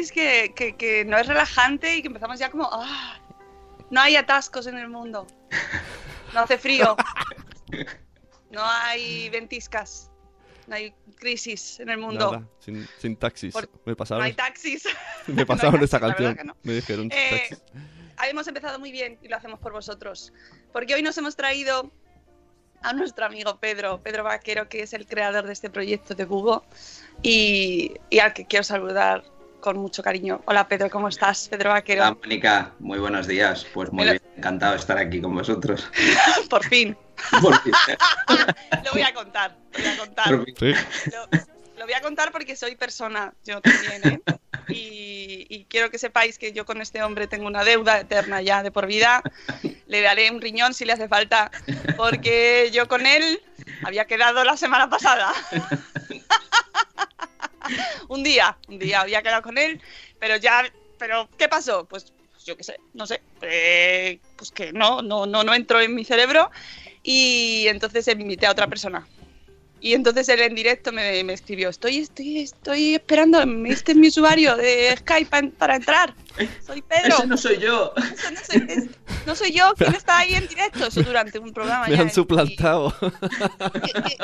[0.00, 2.68] No que, que- que no es relajante y que empezamos ya como.
[2.72, 3.18] ah,
[3.90, 5.26] no hay atascos en el mundo.
[6.34, 6.96] No hace frío.
[8.50, 10.10] No hay ventiscas.
[10.66, 12.32] No hay crisis en el mundo.
[12.32, 13.52] Nada, sin, sin taxis.
[13.52, 14.84] Por- Me No pasaron, hay taxis.
[15.28, 16.36] me No pasaron hay esta canción.
[16.44, 16.56] no.
[16.64, 17.62] Me dijeron Eh, taxis.
[18.28, 20.32] hemos empezado muy bien y lo hacemos por vosotros.
[20.72, 21.92] Porque hoy nos hemos traído
[22.82, 26.60] a nuestro amigo Pedro, Pedro Vaquero, que es el creador de este proyecto de Google
[27.22, 29.24] y, y al que quiero saludar
[29.66, 30.42] con mucho cariño.
[30.44, 31.48] Hola Pedro, ¿cómo estás?
[31.48, 32.02] Pedro Vaquero.
[32.02, 33.66] Hola Mónica, muy buenos días.
[33.74, 35.90] Pues muy bien, encantado de estar aquí con vosotros.
[36.48, 36.96] Por fin.
[37.42, 37.72] Por fin.
[38.84, 39.56] Lo voy a contar.
[39.72, 40.28] Lo voy a contar.
[40.28, 40.54] Por fin.
[40.56, 41.10] Sí.
[41.10, 41.38] Lo,
[41.78, 44.20] lo voy a contar porque soy persona, yo también, ¿eh?
[44.68, 48.62] Y, y quiero que sepáis que yo con este hombre tengo una deuda eterna ya
[48.62, 49.20] de por vida.
[49.88, 51.50] Le daré un riñón si le hace falta,
[51.96, 53.42] porque yo con él
[53.82, 55.32] había quedado la semana pasada.
[58.08, 59.80] un día, un día había quedado con él,
[60.18, 60.64] pero ya,
[60.98, 61.84] pero ¿qué pasó?
[61.84, 62.12] Pues
[62.44, 66.04] yo qué sé, no sé, eh, pues que no, no, no, no entró en mi
[66.04, 66.50] cerebro
[67.02, 69.06] y entonces invité a otra persona.
[69.78, 74.08] Y entonces él en directo me, me escribió, estoy, estoy, estoy esperando, este es mi
[74.08, 76.14] usuario de Skype pa- para entrar.
[76.66, 77.18] Soy Pedro.
[77.18, 77.92] Ese no soy yo.
[77.96, 80.86] Eso no soy, es- no soy yo quien está ahí en directo.
[80.86, 81.86] Eso durante un programa.
[81.88, 82.94] Me ya han suplantado.
[83.84, 84.16] Y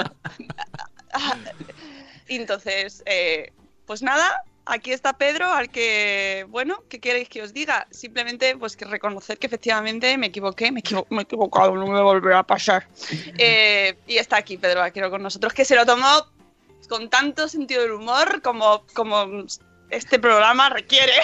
[2.36, 3.52] entonces, eh,
[3.86, 7.86] pues nada, aquí está Pedro, al que, bueno, ¿qué queréis que os diga?
[7.90, 12.00] Simplemente, pues que reconocer que efectivamente me equivoqué, me, equivo- me he equivocado, no me
[12.00, 12.86] volverá a pasar.
[13.38, 16.08] Eh, y está aquí Pedro Vaquero con nosotros, que se lo tomó
[16.88, 19.44] con tanto sentido del humor como, como
[19.90, 21.12] este programa requiere.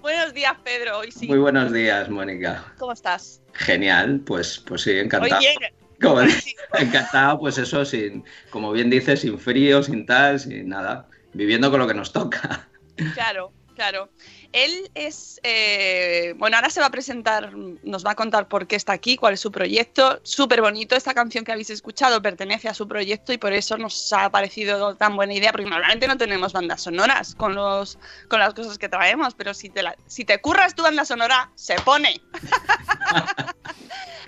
[0.00, 1.26] Buenos días, Pedro, hoy sí.
[1.26, 2.72] Muy buenos días, Mónica.
[2.78, 3.40] ¿Cómo estás?
[3.54, 5.38] Genial, pues, pues sí, encantado.
[5.38, 5.54] Oye,
[6.00, 6.20] Como
[6.78, 11.80] encantado, pues eso, sin, como bien dices, sin frío, sin tal, sin nada, viviendo con
[11.80, 12.68] lo que nos toca.
[13.14, 14.10] Claro, claro.
[14.56, 18.74] Él es, eh, bueno, ahora se va a presentar, nos va a contar por qué
[18.74, 20.18] está aquí, cuál es su proyecto.
[20.22, 24.10] Súper bonito, esta canción que habéis escuchado pertenece a su proyecto y por eso nos
[24.14, 27.98] ha parecido tan buena idea, porque normalmente no tenemos bandas sonoras con, los,
[28.30, 31.50] con las cosas que traemos, pero si te, la, si te curras tu banda sonora,
[31.54, 32.18] se pone.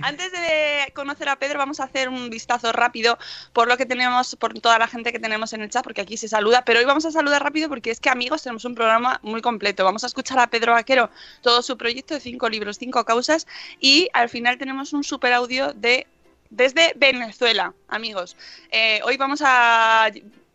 [0.01, 3.19] Antes de conocer a Pedro, vamos a hacer un vistazo rápido
[3.53, 6.17] por lo que tenemos, por toda la gente que tenemos en el chat, porque aquí
[6.17, 9.19] se saluda, pero hoy vamos a saludar rápido porque es que, amigos, tenemos un programa
[9.23, 9.85] muy completo.
[9.85, 11.11] Vamos a escuchar a Pedro Vaquero,
[11.43, 13.47] todo su proyecto de cinco libros, cinco causas,
[13.79, 16.07] y al final tenemos un super audio de
[16.51, 18.37] desde Venezuela, amigos.
[18.71, 20.11] Eh, hoy vamos a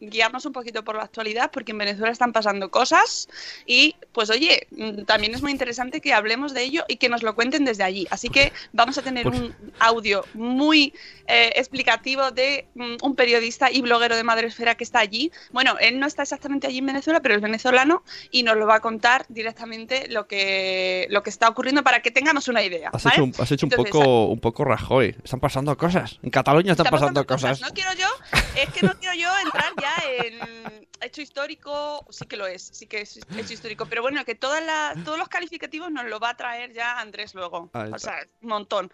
[0.10, 3.28] guiarnos un poquito por la actualidad, porque en Venezuela están pasando cosas
[3.66, 7.24] y pues oye, mm, también es muy interesante que hablemos de ello y que nos
[7.24, 8.08] lo cuenten desde allí.
[8.10, 10.94] Así que vamos a tener Pues- un audio muy
[11.28, 15.32] eh, explicativo de mm, un periodista y bloguero de Madresfera que está allí.
[15.52, 18.76] Bueno, él no está exactamente allí en Venezuela, pero es venezolano y nos lo va
[18.76, 22.90] a contar directamente lo que, lo que está ocurriendo para que tengamos una idea.
[22.92, 23.16] Has ¿vale?
[23.16, 25.16] hecho un, has hecho un Entonces, poco, un poco Rajoy.
[25.24, 26.20] Están pasando cosas.
[26.24, 27.62] En Cataluña están Está pasando cosas.
[27.62, 28.08] No quiero yo,
[28.62, 32.88] es que no quiero yo entrar ya en hecho histórico, sí que lo es, sí
[32.88, 36.30] que es hecho histórico, pero bueno, que todas las, todos los calificativos nos lo va
[36.30, 37.70] a traer ya Andrés luego.
[37.74, 38.92] O sea, un montón.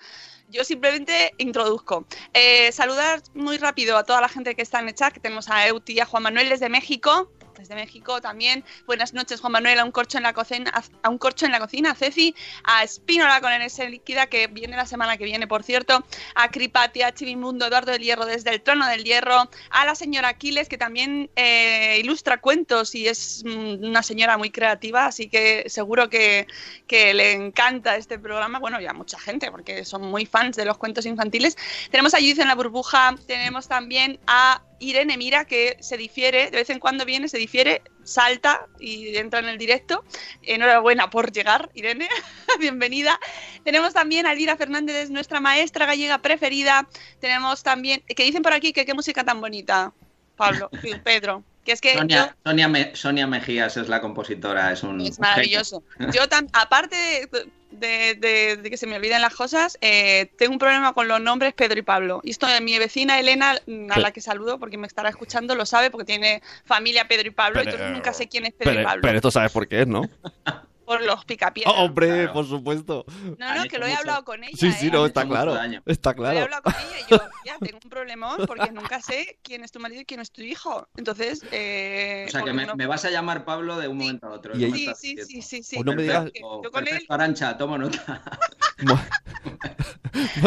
[0.50, 2.06] Yo simplemente introduzco.
[2.34, 5.50] Eh, saludar muy rápido a toda la gente que está en el chat, que tenemos
[5.50, 7.32] a Euti y a Juan Manuel desde México.
[7.60, 8.64] Desde México también.
[8.86, 10.72] Buenas noches, Juan Manuel, a un corcho en la cocina,
[11.04, 12.34] a un corcho en la cocina, a Ceci,
[12.64, 17.02] a Espínola con NS líquida, que viene la semana que viene, por cierto, a Cripati,
[17.02, 20.78] a Chivimundo, Eduardo del Hierro desde el trono del hierro, a la señora Aquiles, que
[20.78, 26.48] también eh, ilustra cuentos y es mm, una señora muy creativa, así que seguro que,
[26.88, 28.60] que le encanta este programa.
[28.60, 31.58] Bueno, ya mucha gente, porque son muy fans de los cuentos infantiles.
[31.92, 36.58] Tenemos a Judith en la burbuja, tenemos también a Irene Mira, que se difiere, de
[36.58, 40.04] vez en cuando viene, se difiere, salta y entra en el directo.
[40.42, 42.08] Enhorabuena por llegar, Irene,
[42.60, 43.20] bienvenida.
[43.64, 46.88] Tenemos también a Elvira Fernández, es nuestra maestra gallega preferida.
[47.20, 49.94] Tenemos también, que dicen por aquí que qué música tan bonita,
[50.36, 50.70] Pablo,
[51.04, 51.44] Pedro.
[51.66, 55.02] Que es que yo- Sonia, Sonia, Me- Sonia Mejías es la compositora, es un.
[55.02, 55.84] es maravilloso.
[56.14, 56.22] Yo,
[56.54, 57.30] aparte
[57.72, 61.22] de, de- de- que se me olviden las cosas, eh, tengo un problema con los
[61.22, 62.22] nombres Pedro y Pablo.
[62.24, 65.56] Y esto de mi vecina Elena, mm, a la que saludo porque me estará escuchando,
[65.56, 67.60] lo sabe porque tiene familia Pedro y Pablo.
[67.60, 69.02] Pero- entonces nunca sé quién es Pedro y Pablo.
[69.02, 70.02] pero esto sabes por qué es, ¿no?
[70.90, 71.76] Por los picapiedras.
[71.78, 72.34] Oh, hombre, Claro.
[72.34, 73.06] por supuesto.
[73.38, 74.00] no, no, que lo he mucho.
[74.00, 74.58] hablado con ella.
[74.58, 74.92] Sí, sí, ¿eh?
[74.92, 75.56] no, está claro.
[75.86, 76.40] Está Lo he claro.
[76.46, 79.80] hablado con ella y yo, ya, tengo un problemón porque nunca sé quién es tu
[79.80, 80.88] marido y quién es tu hijo.
[80.98, 84.26] Entonces, eh, O sea que me, no- me vas a llamar Pablo de un momento
[84.26, 84.58] a otro.
[84.58, 85.76] Y ¿no me Sí, sí, sí, sí, sí.
[85.80, 86.32] O no me digas-
[86.64, 88.24] Yo con él- Arancha, tomo nota.
[88.82, 89.00] Mo-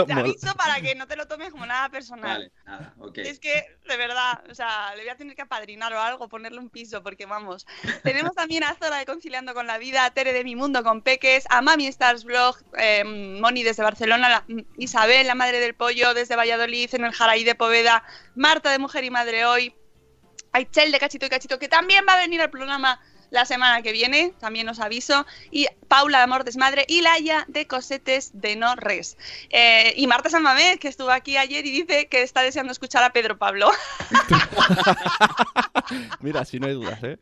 [0.07, 2.29] Te aviso para que no te lo tomes como nada personal.
[2.39, 3.19] Vale, nada, ok.
[3.19, 6.59] Es que, de verdad, o sea, le voy a tener que apadrinar o algo, ponerle
[6.59, 7.67] un piso, porque vamos.
[8.03, 11.03] Tenemos también a Zora de Conciliando con la Vida, a Tere de Mi Mundo con
[11.03, 14.45] Peques, a Mami Stars Blog, eh, Moni desde Barcelona, la-
[14.79, 19.05] Isabel, la madre del pollo, desde Valladolid, en el Jaraí de Poveda, Marta de Mujer
[19.05, 19.75] y Madre Hoy,
[20.53, 23.01] a Itzel de Cachito y Cachito, que también va a venir al programa
[23.33, 27.67] la semana que viene, también os aviso, y Paula de Amor Desmadre y Laia de
[27.67, 29.17] Cosetes de No Res.
[29.51, 33.11] Eh, y Marta Samamés, que estuvo aquí ayer y dice que está deseando escuchar a
[33.11, 33.71] Pedro Pablo.
[36.21, 37.19] Mira, si no hay dudas, ¿eh?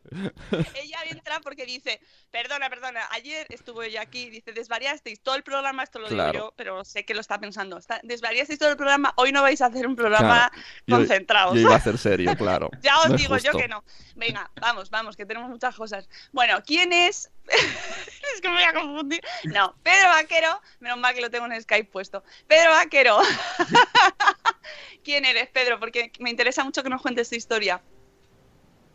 [0.75, 5.83] ella entra porque dice, perdona, perdona, ayer estuvo ella aquí, dice, desvariasteis todo el programa,
[5.83, 6.31] esto lo Claro.
[6.31, 9.41] digo yo, pero sé que lo está pensando, está- desvariasteis todo el programa, hoy no
[9.41, 10.51] vais a hacer un programa
[10.85, 11.55] Yo- concentrados.
[11.55, 12.69] Yo iba a hacer serio, claro.
[12.81, 13.83] Ya os No digo yo que no.
[14.15, 16.00] Venga, vamos, vamos, que tenemos muchas cosas.
[16.31, 17.29] Bueno, ¿quién es?
[18.33, 19.21] es que me voy a confundir.
[19.45, 22.23] No, Pedro Vaquero, menos mal que lo tengo en Skype puesto.
[22.47, 23.19] Pedro Vaquero.
[25.03, 25.79] ¿Quién eres, Pedro?
[25.79, 27.81] Porque me interesa mucho que nos cuentes tu historia.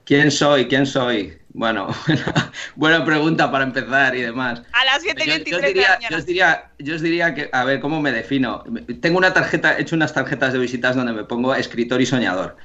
[0.05, 0.69] ¿Quién soy?
[0.69, 1.37] ¿Quién soy?
[1.49, 1.89] Bueno,
[2.77, 4.63] buena pregunta para empezar y demás.
[4.73, 6.09] A las 7 y Yo, 23 yo os de la mañana.
[6.11, 8.63] yo os diría, yo os diría que, a ver, ¿cómo me defino?
[9.01, 12.57] Tengo una tarjeta, he hecho unas tarjetas de visitas donde me pongo escritor y soñador.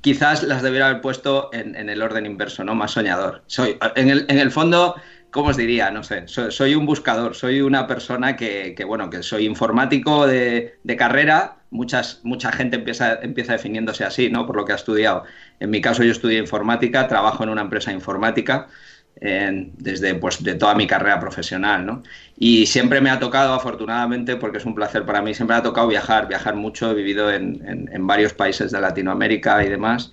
[0.00, 2.74] Quizás las debería haber puesto en, en el orden inverso, ¿no?
[2.74, 3.42] Más soñador.
[3.46, 4.94] Soy, en el, en el fondo,
[5.30, 5.90] ¿cómo os diría?
[5.90, 10.26] No sé, soy, soy un buscador, soy una persona que, que, bueno, que soy informático
[10.26, 11.56] de, de carrera.
[11.70, 14.46] Muchas, mucha gente empieza, empieza definiéndose así, ¿no?
[14.46, 15.24] Por lo que ha estudiado.
[15.60, 18.68] En mi caso, yo estudié informática, trabajo en una empresa informática
[19.20, 22.02] en- desde pues, de toda mi carrera profesional, ¿no?
[22.36, 25.62] Y siempre me ha tocado, afortunadamente, porque es un placer para mí, siempre me ha
[25.62, 30.10] tocado viajar, viajar mucho, he vivido en, en- en varios países de Latinoamérica y demás.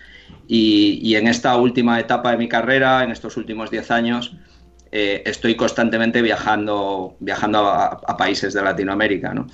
[0.47, 4.35] Y, y en esta última etapa de mi carrera, en estos últimos 10 años,
[4.91, 9.47] eh, estoy constantemente viajando, viajando a, a países de Latinoamérica, ¿no?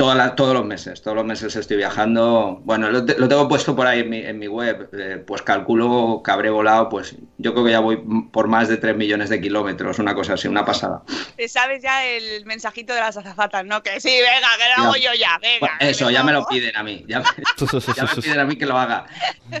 [0.00, 2.60] Todos los meses, todos los meses estoy viajando.
[2.64, 6.88] Bueno, lo, tengo puesto por ahí en mi, web, eh, pues calculo que habré volado,
[6.88, 8.02] pues yo creo que ya voy
[8.32, 11.02] por más de 3 millones de kilómetros, una cosa así, una pasada.
[11.36, 13.82] Te sabes ya el mensajito de las azafatas, ¿no?
[13.82, 15.76] Que sí, venga, que lo hago yo ya, venga.
[15.80, 17.26] eso, ya me lo piden a mí, ya me,
[18.22, 19.04] piden a mí que lo haga.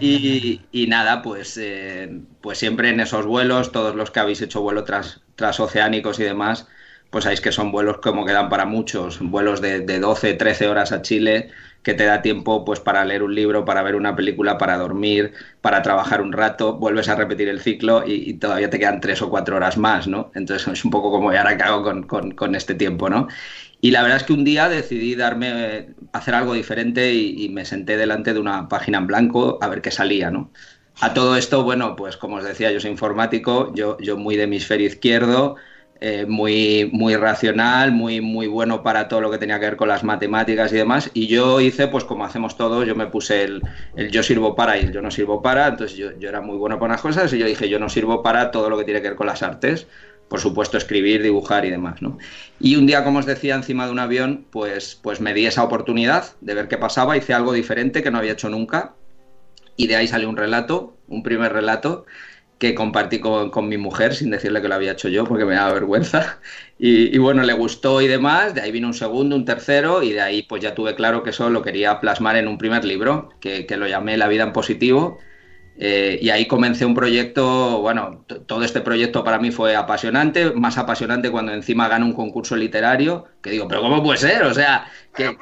[0.00, 4.84] Y, nada, pues, eh, pues siempre en esos vuelos, todos los que habéis hecho vuelo
[4.84, 6.66] tras, transoceánicos y demás,
[7.10, 10.92] pues sabéis que son vuelos como quedan para muchos, vuelos de, de 12, 13 horas
[10.92, 11.50] a Chile,
[11.82, 15.32] que te da tiempo pues para leer un libro, para ver una película, para dormir,
[15.60, 19.30] para trabajar un rato, vuelves a repetir el ciclo y, todavía te quedan tres o
[19.30, 20.30] cuatro horas más, ¿no?
[20.34, 23.28] Entonces es un poco como, ¿y ahora qué hago con, este tiempo, ¿no?
[23.80, 27.64] Y la verdad es que un día decidí darme, hacer algo diferente y, y, me
[27.64, 30.50] senté delante de una página en blanco a ver qué salía, ¿no?
[31.00, 34.42] A todo esto, bueno, pues como os decía, yo soy informático, yo, yo muy de
[34.42, 35.56] hemisferio izquierdo,
[36.02, 39.88] eh, muy, muy racional, muy, muy bueno para todo lo que tenía que ver con
[39.88, 41.10] las matemáticas y demás.
[41.12, 43.62] Y yo hice, pues como hacemos todos, yo me puse el,
[44.10, 45.68] yo sirvo para y el yo no sirvo para.
[45.68, 48.22] Entonces yo, yo, era muy bueno para unas cosas y yo dije yo no sirvo
[48.22, 49.86] para todo lo que tiene que ver con las artes.
[50.28, 52.16] Por supuesto, escribir, dibujar y demás, ¿no?
[52.60, 55.64] Y un día, como os decía, encima de un avión, pues, pues me di esa
[55.64, 58.94] oportunidad de ver qué pasaba, hice algo diferente que no había hecho nunca.
[59.76, 62.06] Y de ahí salió un relato, un primer relato,
[62.60, 65.72] que compartí con, mi mujer sin decirle que lo había hecho yo porque me daba
[65.74, 66.38] vergüenza.
[66.82, 70.22] Y, bueno, le gustó y demás, de ahí vino un segundo, un tercero y de
[70.22, 73.66] ahí pues ya tuve claro que eso lo quería plasmar en un primer libro, que,
[73.66, 75.18] que lo llamé La vida en positivo
[75.82, 80.76] eh, y ahí comencé un proyecto, bueno, todo este proyecto para mí fue apasionante, más
[80.76, 84.42] apasionante cuando encima gano un concurso literario, que digo, pero ¿cómo puede ser?
[84.42, 85.34] O sea, que,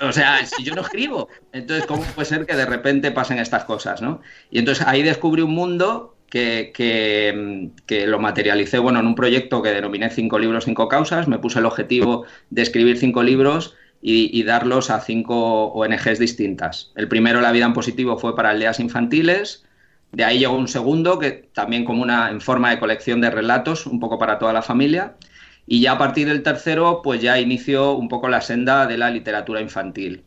[0.00, 3.62] o sea, si yo no escribo, entonces ¿cómo puede ser que de repente pasen estas
[3.62, 4.22] cosas, no?
[4.50, 9.62] Y entonces ahí descubrí un mundo que, que, que, lo materialicé, bueno, en un proyecto
[9.62, 14.42] que denominé Cinco libros, cinco causas, me puse el objetivo de escribir cinco libros y,
[14.44, 16.92] darlos a cinco ONGs distintas.
[16.94, 19.64] El primero, La Vida en Positivo, fue para aldeas infantiles.
[20.12, 23.86] De ahí llegó un segundo, que también como una en forma de colección de relatos,
[23.86, 25.14] un poco para toda la familia.
[25.66, 29.10] Y ya a partir del tercero, pues ya inició un poco la senda de la
[29.10, 30.22] literatura infantil.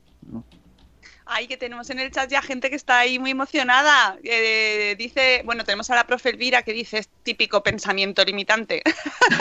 [1.34, 4.18] Ay, que tenemos en el chat ya gente que está ahí muy emocionada.
[4.22, 8.84] Eh, dice, bueno, tenemos a la profe Elvira que dice, es típico pensamiento limitante.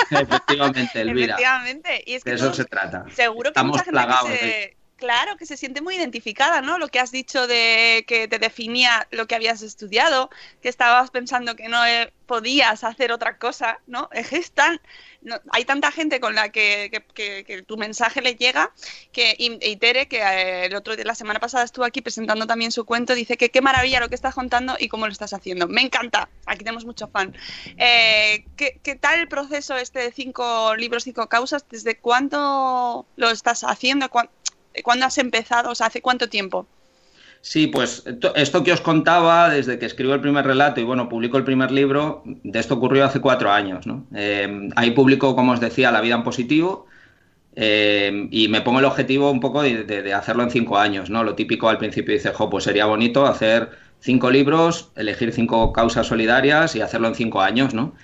[0.09, 1.35] Efectivamente, Elvira.
[1.35, 2.05] Efectivamente.
[2.07, 3.07] Y es que de eso se trata.
[3.13, 4.31] Seguro que Estamos mucha plagados.
[5.01, 6.79] Claro, que se siente muy identificada, ¿no?
[6.79, 10.29] Lo que has dicho de que te definía lo que habías estudiado,
[10.61, 14.11] que estabas pensando que no eh, podías hacer otra cosa, ¿no?
[14.13, 14.79] Es tan,
[15.53, 17.03] hay tanta gente con la que,
[17.67, 18.73] tu mensaje le llega
[19.11, 23.15] que y, que eh, el otro la semana pasada estuvo aquí presentando también su cuento,
[23.15, 25.67] dice que qué maravilla lo que estás contando y cómo lo estás haciendo.
[25.67, 27.35] Me encanta, aquí tenemos mucho fan.
[27.79, 31.65] Eh, ¿qué, ¿qué, tal el proceso este de cinco libros, cinco causas?
[31.71, 34.11] ¿Desde cuándo lo estás haciendo?
[34.11, 34.31] ¿Cuándo
[35.03, 35.71] has empezado?
[35.71, 36.67] O sea, ¿hace cuánto tiempo?
[37.43, 41.39] Sí, pues esto que os contaba desde que escribo el primer relato y bueno, publico
[41.39, 43.87] el primer libro, de esto ocurrió hace cuatro años.
[43.87, 44.05] ¿no?
[44.15, 46.87] Eh, ahí publico, como os decía, La vida en positivo
[47.57, 51.09] eh, y me pongo el objetivo un poco de, hacerlo en cinco años.
[51.09, 51.25] ¿no?
[51.25, 56.07] Lo típico al principio dice, jo, pues sería bonito hacer cinco libros, elegir cinco causas
[56.09, 57.73] solidarias y hacerlo en cinco años.
[57.73, 57.95] ¿no?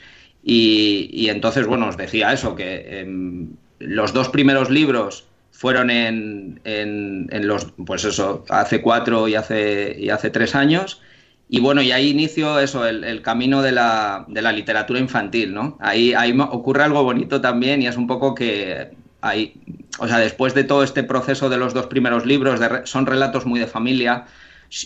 [0.42, 7.48] Y, entonces, bueno, os decía eso, que em, los dos primeros libros fueron en, en,
[7.48, 11.00] los, pues eso, hace cuatro y hace, y hace tres años.
[11.48, 15.78] Y bueno, y ahí inicio eso, el, camino de la, de la, literatura infantil, ¿no?
[15.80, 18.90] Ahí, ahí ocurre algo bonito también y es un poco que
[19.22, 19.54] ahí,
[19.98, 23.58] o sea, después de todo este proceso de los dos primeros libros, son relatos muy
[23.58, 24.26] de familia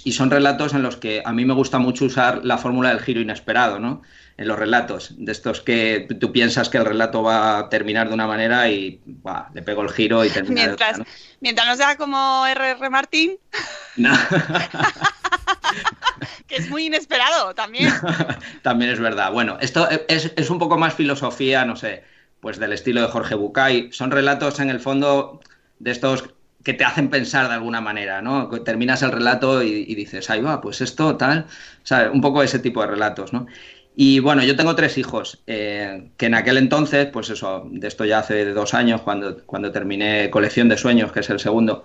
[0.05, 3.01] y son relatos en los que a mí me gusta mucho usar la fórmula del
[3.01, 4.03] giro inesperado, ¿no?
[4.41, 8.15] En los relatos, de estos que tú piensas que el relato va a terminar de
[8.15, 8.99] una manera y
[9.53, 12.89] le pego el giro y termina mientras, de otra, Mientras no sea como R.R.
[12.89, 13.37] Martín.
[13.97, 14.15] No.
[16.47, 17.93] que es muy inesperado también.
[18.63, 19.31] también es verdad.
[19.31, 22.03] Bueno, esto es, es, un poco más filosofía, no sé,
[22.41, 23.93] pues del estilo de Jorge Bucay.
[23.93, 25.41] Son relatos en el fondo
[25.81, 26.31] de estos
[26.65, 28.49] que te hacen pensar de alguna manera, ¿no?
[28.63, 31.45] Terminas el relato y, y dices, ahí va, pues esto, tal.
[32.11, 33.47] Un poco ese tipo de relatos, ¿no?
[33.95, 38.05] Y bueno, yo tengo tres hijos, eh, que en aquel entonces, pues eso, de esto
[38.05, 41.85] ya hace dos años, cuando, cuando terminé Colección de Sueños, que es el segundo,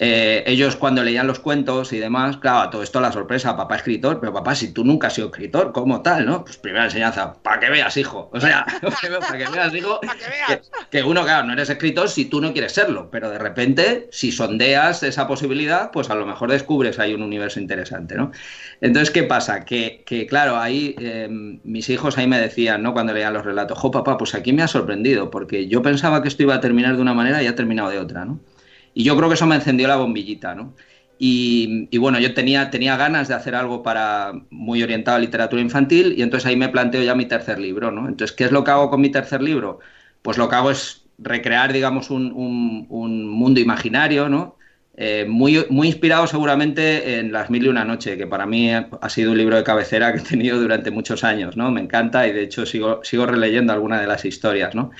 [0.00, 4.20] eh, ellos cuando leían los cuentos y demás, claro, todo esto la sorpresa, papá escritor,
[4.20, 6.44] pero papá, si tú nunca has sido escritor, ¿cómo tal, no?
[6.44, 8.30] Pues primera enseñanza, para que veas, hijo.
[8.32, 10.00] O sea, para que veas, hijo,
[10.90, 14.30] que, uno, claro, no eres escritor si tú no quieres serlo, pero de repente, si
[14.30, 18.30] sondeas esa posibilidad, pues a lo mejor descubres ahí un universo interesante, ¿no?
[18.80, 19.64] Entonces, ¿qué pasa?
[19.64, 22.92] Que, que claro, ahí em, mis hijos ahí me decían, ¿no?
[22.92, 26.28] Cuando leían los relatos, jo, papá, pues aquí me ha sorprendido, porque yo pensaba que
[26.28, 28.38] esto iba a terminar de una manera y ha terminado de otra, ¿no?
[28.98, 30.74] Y yo creo que eso me encendió la bombillita, ¿no?
[31.20, 36.14] Y, bueno, yo tenía, tenía ganas de hacer algo para muy orientado a literatura infantil
[36.16, 38.08] y entonces ahí me planteo ya mi tercer libro, ¿no?
[38.08, 39.78] Entonces, ¿qué es lo que hago con mi tercer libro?
[40.20, 44.56] Pues lo que hago es recrear, digamos, un, un, un mundo imaginario, ¿no?
[44.96, 49.08] Eh, muy, muy inspirado seguramente en Las Mil y una Noche, que para mí ha
[49.08, 51.70] sido un libro de cabecera que he tenido durante muchos años, ¿no?
[51.70, 54.90] Me encanta y de hecho sigo, sigo releyendo alguna de las historias, ¿no?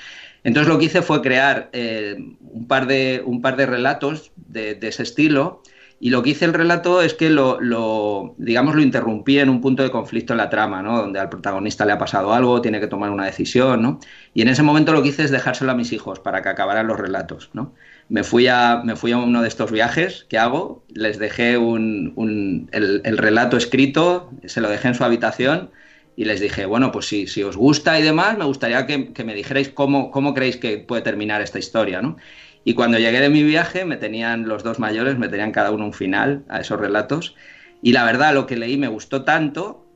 [0.45, 4.79] Entonces lo que hice fue crear eh, un, par de, un par de relatos de,
[4.81, 5.63] ese estilo
[6.01, 9.83] y lo que hice el relato es que lo, digamos, lo interrumpí en un punto
[9.83, 10.97] de conflicto en la trama, ¿no?
[10.97, 13.99] Donde al protagonista le ha pasado algo, tiene que tomar una decisión, ¿no?
[14.33, 16.87] Y en ese momento lo que hice es dejárselo a mis hijos para que acabaran
[16.87, 17.73] los relatos, ¿no?
[18.09, 22.13] me fui a, me fui a uno de estos viajes que hago, les dejé un,
[22.17, 25.71] un, el, relato escrito, se lo dejé en su habitación
[26.19, 29.23] y les dije, bueno, pues si, si os gusta y demás, me gustaría que, que
[29.23, 32.17] me dijerais cómo, cómo, creéis que puede terminar esta historia, ¿no?
[32.65, 35.85] Y cuando llegué de mi viaje, me tenían los dos mayores, me tenían cada uno
[35.85, 37.37] un final a esos relatos.
[37.83, 39.87] Y la verdad, lo que leí me gustó tanto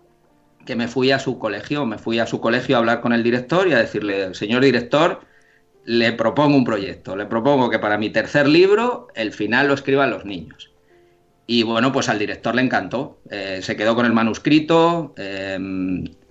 [0.64, 3.24] que me fui a su colegio, me fui a su colegio a hablar con el
[3.24, 5.22] director y a decirle, señor director,
[5.84, 10.10] le propongo un proyecto, le propongo que para mi tercer libro el final lo escriban
[10.10, 10.71] los niños.
[11.46, 15.58] Y bueno, pues al director le encantó, eh, se quedó con el manuscrito, eh,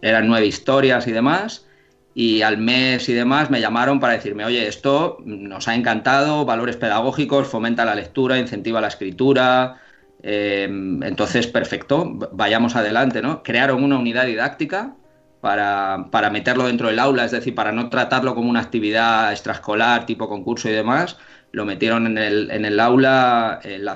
[0.02, 1.66] eran nueve historias y demás,
[2.14, 6.78] y al mes y demás me llamaron para decirme, oye, esto nos ha encantado, valores
[6.78, 9.82] pedagógicos, fomenta la lectura, incentiva la escritura,
[10.24, 13.44] eh, entonces perfecto, vayamos adelante, ¿no?
[13.44, 14.96] Crearon una unidad didáctica
[15.40, 20.06] para, para, meterlo dentro del aula, es decir, para no tratarlo como una actividad extraescolar,
[20.06, 21.18] tipo concurso y demás,
[21.52, 23.94] lo metieron en el, en el aula, en la,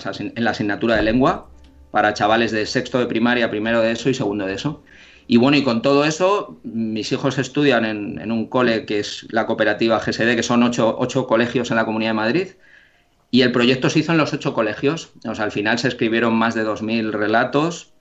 [0.49, 1.47] asignatura de lengua,
[1.91, 4.83] para chavales de sexto de primaria, primero de eso y segundo de eso.
[5.27, 9.25] Y bueno, y con todo eso, mis hijos estudian en, en un cole que es
[9.31, 12.47] la cooperativa GSD, que son ocho, ocho, colegios en la Comunidad de Madrid,
[13.31, 15.11] y el proyecto se hizo en los ocho colegios.
[15.25, 17.93] O sea, al final se escribieron más de 2.000 relatos,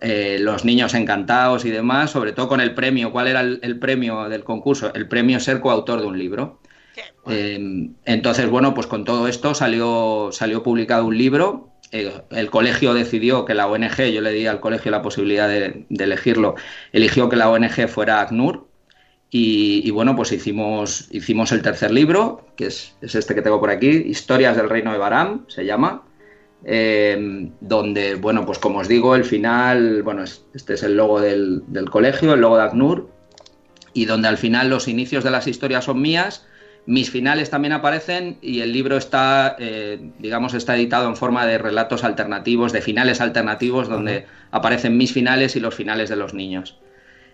[0.00, 3.12] eh, los niños encantados y demás, sobre todo con el premio.
[3.12, 4.92] ¿Cuál era el, el premio del concurso?
[4.94, 6.58] El premio ser coautor de un libro.
[7.28, 11.70] Eh, entonces, bueno, pues con todo esto salió, salió publicado un libro.
[11.92, 15.86] Eh, el colegio decidió que la ONG, yo le di al colegio la posibilidad de,
[15.90, 16.54] elegirlo,
[16.92, 18.68] eligió que la ONG fuera ACNUR.
[19.30, 23.58] Y, y, bueno, pues hicimos, hicimos el tercer libro, que es, es este que tengo
[23.58, 26.04] por aquí, Historias del Reino de Baram, se llama.
[26.66, 31.62] Eh, donde, bueno, pues como os digo, el final, bueno, este es el logo del,
[31.66, 33.10] del, colegio, el logo de ACNUR,
[33.92, 36.46] y donde al final los inicios de las historias son mías,
[36.86, 41.56] mis finales también aparecen y el libro está, eh, digamos, está editado en forma de
[41.58, 44.48] relatos alternativos, de finales alternativos, donde uh -huh.
[44.50, 46.78] aparecen mis finales y los finales de los niños.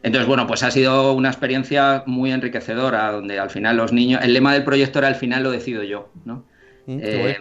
[0.02, 4.32] Entonces, bueno, pues ha sido una experiencia muy enriquecedora, donde al final los niños, el
[4.32, 6.44] lema del proyecto era al final lo decido yo, ¿no?
[6.88, 7.36] Eh,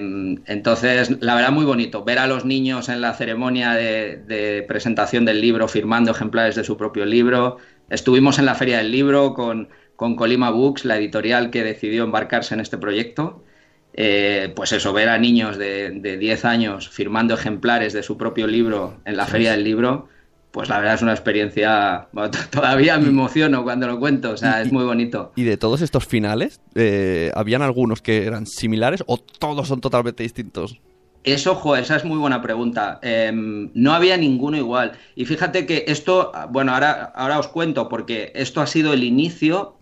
[0.45, 5.25] entonces, la verdad, muy bonito ver a los niños en la ceremonia de, de, presentación
[5.25, 7.57] del libro firmando ejemplares de su propio libro.
[7.89, 12.53] Estuvimos en la Feria del Libro con, con Colima Books, la editorial que decidió embarcarse
[12.53, 13.43] en este proyecto.
[13.91, 18.47] Eh, pues eso, ver a niños de, de 10 años firmando ejemplares de su propio
[18.47, 19.33] libro en la sí.
[19.33, 20.07] Feria del Libro
[20.51, 22.07] pues la verdad es una experiencia.
[22.13, 25.33] Bueno, todavía me emociono cuando lo cuento, o sea, es muy bonito.
[25.35, 30.23] ¿Y de todos estos finales, eh, habían algunos que eran similares o todos son totalmente
[30.23, 30.79] distintos?
[31.25, 32.99] Eso, jo, esa es muy buena pregunta.
[33.03, 34.93] Eh, no había ninguno igual.
[35.15, 39.78] Y fíjate que esto, bueno, ahora, ahora os cuento, porque esto ha sido el inicio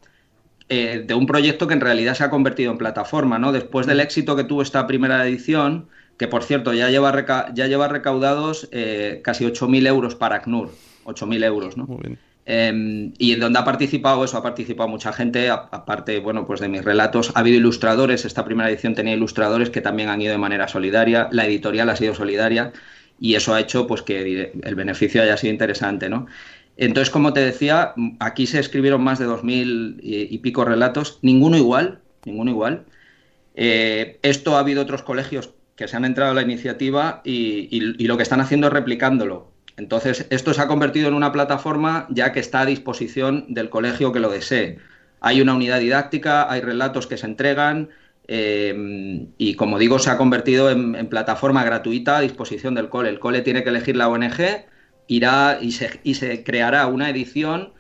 [0.70, 3.52] eh, de un proyecto que en realidad se ha convertido en plataforma, ¿no?
[3.52, 7.68] Después del éxito que tuvo esta primera edición que por cierto ya lleva, reca ya
[7.68, 10.72] lleva recaudados eh, casi 8.000 euros para ACNUR,
[11.06, 11.86] 8.000 euros, ¿no?
[11.86, 12.20] Muy bien.
[12.50, 16.70] Eh, y en donde ha participado eso, ha participado mucha gente, aparte, bueno, pues de
[16.70, 20.38] mis relatos, ha habido ilustradores, esta primera edición tenía ilustradores que también han ido de
[20.38, 22.72] manera solidaria, la editorial ha sido solidaria
[23.20, 26.28] y eso ha hecho pues que el beneficio haya sido interesante, ¿no?
[26.78, 31.58] Entonces, como te decía, aquí se escribieron más de 2.000 y, y pico relatos, ninguno
[31.58, 32.86] igual, ninguno igual.
[33.60, 38.16] Eh, esto ha habido otros colegios que se han entrado a la iniciativa y, lo
[38.16, 39.52] que están haciendo es replicándolo.
[39.78, 44.12] Entonces, esto se ha convertido en una plataforma ya que está a disposición del colegio
[44.12, 44.78] que lo desee.
[45.22, 47.90] Hay una unidad didáctica, hay relatos que se entregan
[48.28, 53.10] eh, y, como digo, se ha convertido en, en, plataforma gratuita a disposición del cole.
[53.10, 54.66] El cole tiene que elegir la ONG,
[55.08, 57.74] irá y se, y se creará una edición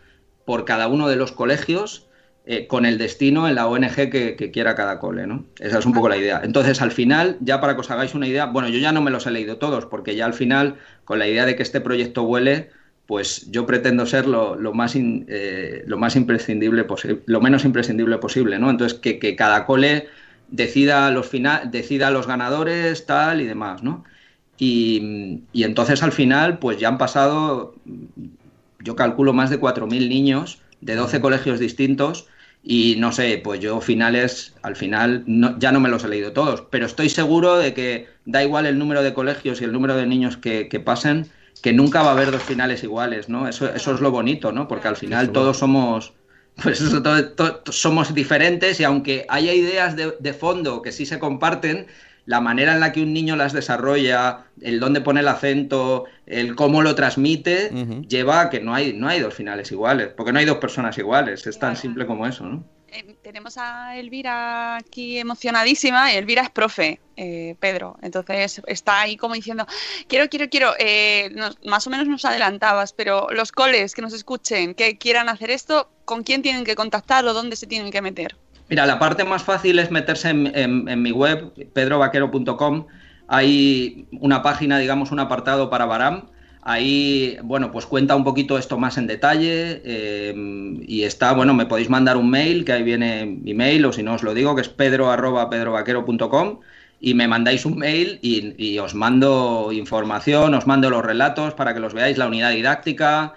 [0.45, 2.07] por cada uno de los colegios
[2.49, 5.43] eh, con el destino en la ONG que, quiera cada cole, ¿no?
[5.59, 6.39] Esa es un poco la idea.
[6.41, 9.11] Entonces, al final, ya para que os hagáis una idea, bueno, yo ya no me
[9.11, 12.23] los he leído todos, porque ya al final, con la idea de que este proyecto
[12.23, 12.69] vuele,
[13.05, 18.17] pues yo pretendo ser lo, más, in, eh, lo más imprescindible posible, lo menos imprescindible
[18.17, 18.69] posible, ¿no?
[18.69, 20.07] Entonces, que, que cada cole
[20.47, 21.29] decida los,
[21.69, 24.05] decida los ganadores, tal y demás, ¿no?
[24.57, 27.75] Y, y entonces al final, pues ya han pasado,
[28.79, 32.27] yo calculo, más de 4.000 niños de 12 colegios distintos
[32.61, 36.33] y no sé, pues yo finales, al final no, ya no me los he leído
[36.33, 39.95] todos, pero estoy seguro de que da igual el número de colegios y el número
[39.95, 43.47] de niños que, que pasen, que nunca va a haber dos finales iguales, ¿no?
[43.47, 44.67] Eso, eso es lo bonito, ¿no?
[44.67, 46.15] Porque al final todos somos,
[46.63, 51.05] pues eso, todo- todo- somos diferentes y aunque haya ideas de, de fondo que sí
[51.05, 51.87] se comparten,
[52.27, 56.55] la manera en la que un niño las desarrolla, el dónde pone el acento, el
[56.55, 57.71] cómo lo transmite,
[58.07, 60.97] lleva a que no hay, no hay dos finales iguales, porque no hay dos personas
[60.97, 62.63] iguales, es tan simple como eso, ¿no?
[62.89, 66.13] Eh, tenemos a Elvira aquí emocionadísima.
[66.13, 67.97] y Elvira es profe, eh, Pedro.
[68.01, 69.65] Entonces está ahí como diciendo,
[70.07, 70.71] quiero, quiero, quiero.
[70.79, 75.27] Eh, nos- más o menos nos adelantabas, pero los coles que nos escuchen, que quieran
[75.27, 78.37] hacer esto, ¿con quién tienen que contactar o dónde se tienen que meter?
[78.69, 82.87] Mira, la parte más fácil es meterse en, mi web, pedrovaquero.com.
[83.27, 86.29] Hay una página, digamos, un apartado para Baram.
[86.63, 90.33] Ahí, bueno, pues cuenta un poquito esto más en detalle eh,
[90.85, 94.03] y está, bueno, me podéis mandar un mail, que ahí viene mi mail, o si
[94.03, 96.59] no os lo digo, que es pedro arroba pedrovaquero.com
[96.99, 101.79] y me mandáis un mail y os mando información, os mando los relatos para que
[101.79, 103.35] los veáis, la unidad didáctica,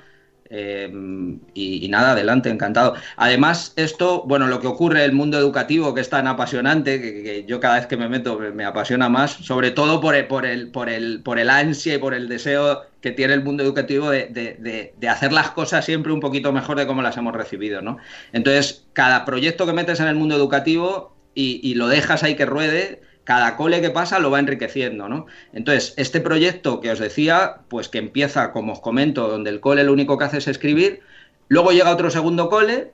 [0.50, 2.94] y, nada, adelante, encantado.
[3.16, 7.44] Además, esto, bueno, lo que ocurre en el mundo educativo, que es tan apasionante, que,
[7.46, 10.44] yo cada vez que me meto me, me apasiona más, sobre todo por el, por,
[10.46, 14.10] el, por, el, por el ansia y por el deseo que tiene el mundo educativo
[14.10, 17.34] de, de- de- de hacer las cosas siempre un poquito mejor de cómo las hemos
[17.34, 17.98] recibido, ¿no?
[18.32, 22.46] Entonces, cada proyecto que metes en el mundo educativo y, y lo dejas ahí que
[22.46, 25.26] ruede, cada cole que pasa lo va enriqueciendo, ¿no?
[25.52, 29.84] Entonces, este proyecto que os decía, pues que empieza, como os comento, donde el cole
[29.84, 30.98] lo único que hace es escribir,
[31.46, 32.90] luego llega otro segundo cole,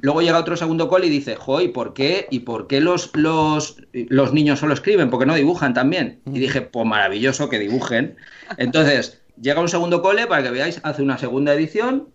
[0.00, 3.10] luego llega otro segundo cole y dice, jo, ¿y por qué, y por qué los,
[3.14, 5.10] los, los niños solo escriben?
[5.10, 6.20] ¿Por qué no dibujan también?
[6.24, 8.14] Y dije, pues maravilloso que dibujen.
[8.58, 12.10] Entonces, llega un segundo cole, para que veáis, hace una segunda edición,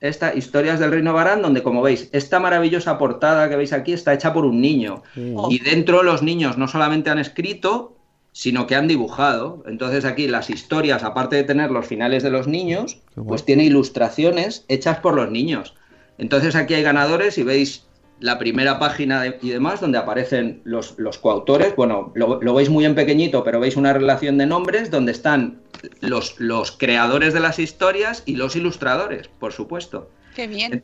[0.00, 4.12] esta Historias del Reino Barán, donde como veis, esta maravillosa portada que veis aquí está
[4.12, 5.02] hecha por un niño.
[5.14, 5.50] Mm.
[5.50, 7.96] Y dentro los niños no solamente han escrito,
[8.32, 9.64] sino que han dibujado.
[9.66, 14.66] Entonces aquí las historias, aparte de tener los finales de los niños, pues tiene ilustraciones
[14.68, 15.74] hechas por los niños.
[16.18, 17.85] Entonces aquí hay ganadores y veis
[18.20, 21.76] la primera página de- y demás donde aparecen los, los coautores.
[21.76, 25.58] Bueno, lo, lo veis muy en pequeñito, pero veis una relación de nombres donde están
[26.00, 30.10] los, los creadores de las historias y los ilustradores, por supuesto.
[30.34, 30.82] Qué bien.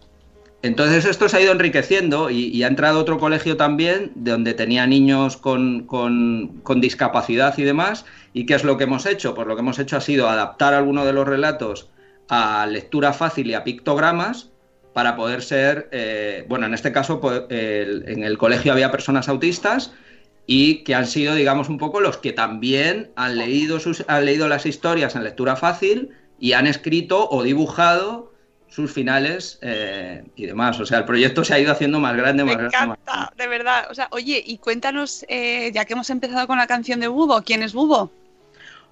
[0.64, 4.54] Entonces esto se ha ido enriqueciendo y, y ha entrado otro colegio también de donde
[4.54, 8.04] tenía niños con, con- con discapacidad y demás.
[8.32, 9.34] ¿Y qué es lo que hemos hecho?
[9.34, 11.88] Pues lo que hemos hecho ha sido adaptar alguno de los relatos
[12.28, 14.50] a lectura fácil y a pictogramas
[14.92, 19.92] para poder ser, eh, bueno, en este caso el- en el colegio había personas autistas
[20.46, 24.48] y que han sido, digamos, un poco los que también han leído, sus, han leído
[24.48, 28.32] las historias en lectura fácil y han escrito o dibujado
[28.66, 30.80] sus finales eh, y demás.
[30.80, 32.86] O sea, el proyecto se ha ido haciendo más grande, más Me grande.
[32.86, 33.86] más encanta, de verdad.
[33.90, 37.42] O sea, oye, y cuéntanos, eh, ya que hemos empezado con la canción de Bubo,
[37.42, 38.14] ¿quién es Bubo?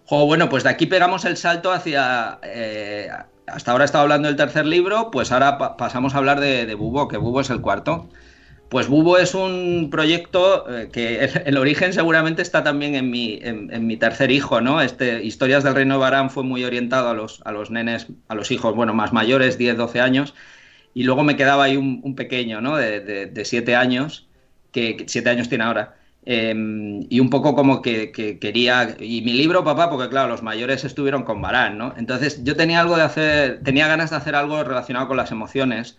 [0.04, 2.38] Jo, bueno, pues de aquí pegamos el salto hacia.
[2.42, 3.08] eh,
[3.52, 6.74] hasta ahora he estado hablando del tercer libro, pues ahora pa- pasamos a hablar de,
[6.74, 8.08] Bubo, que Bubo es el cuarto.
[8.68, 13.86] Pues Bubo es un proyecto eh, que el, origen seguramente está también en mi, en,
[13.86, 14.80] mi tercer hijo, ¿no?
[14.80, 18.34] Este, Historias del Reino de Barán fue muy orientado a los, a los nenes, a
[18.36, 20.34] los hijos, bueno, más mayores, 10, 12 años,
[20.94, 22.76] y luego me quedaba ahí un, pequeño, ¿no?
[22.76, 24.28] De, de, de 7 años,
[24.72, 25.99] que 7 años tiene ahora.
[26.26, 26.54] Eh,
[27.08, 28.96] y un poco como que, que quería.
[29.00, 31.94] Y mi libro, papá, porque claro, los mayores estuvieron con Barán, ¿no?
[31.96, 35.98] Entonces yo tenía algo de hacer, tenía ganas de hacer algo relacionado con las emociones.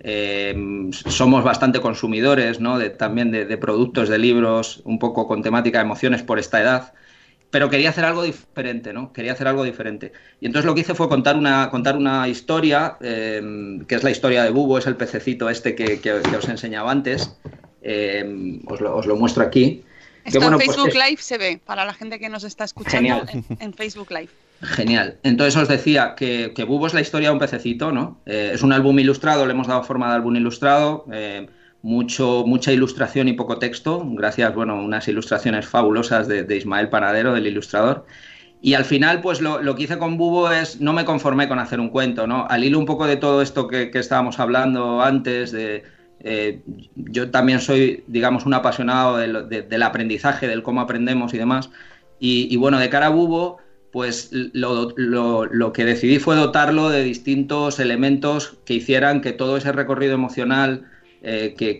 [0.00, 0.54] Eh,
[0.90, 2.78] somos bastante consumidores, ¿no?
[2.92, 6.92] También de, productos, de libros, un poco con temática de emociones por esta edad.
[7.50, 9.12] Pero quería hacer algo diferente, ¿no?
[9.12, 10.12] Quería hacer algo diferente.
[10.40, 13.42] Y entonces lo que hice fue contar una, contar una historia, eh,
[13.86, 16.90] que es la historia de Bubo, es el pececito este que, que- que os enseñaba
[16.90, 17.38] antes.
[17.82, 19.82] Eh, os, lo, os lo muestro aquí.
[20.24, 22.44] Que, Esto bueno, en pues Facebook es- Live se ve, para la gente que nos
[22.44, 23.28] está escuchando Genial.
[23.32, 24.28] en, en Facebook Live.
[24.62, 25.16] Genial.
[25.24, 28.18] Entonces os decía que, que Bubo es la historia de un pececito, ¿no?
[28.26, 31.48] Eh, es un álbum ilustrado, le hemos dado forma de álbum ilustrado, eh,
[31.82, 37.34] mucho, mucha ilustración y poco texto, gracias, bueno, unas ilustraciones fabulosas de, de Ismael Panadero,
[37.34, 38.06] del ilustrador.
[38.60, 41.58] Y al final, pues lo, lo que hice con Bubo es, no me conformé con
[41.58, 42.46] hacer un cuento, ¿no?
[42.48, 45.82] Al hilo un poco de todo esto que, que estábamos hablando antes, de,
[46.24, 46.62] eh,
[46.94, 51.70] yo también soy, digamos, un apasionado del, de- del aprendizaje, del cómo aprendemos y demás.
[52.18, 53.58] Y, bueno, de cara a Bubo,
[53.90, 59.56] pues lo, lo- lo que decidí fue dotarlo de distintos elementos que hicieran que todo
[59.56, 60.86] ese recorrido emocional
[61.20, 61.78] eh, que,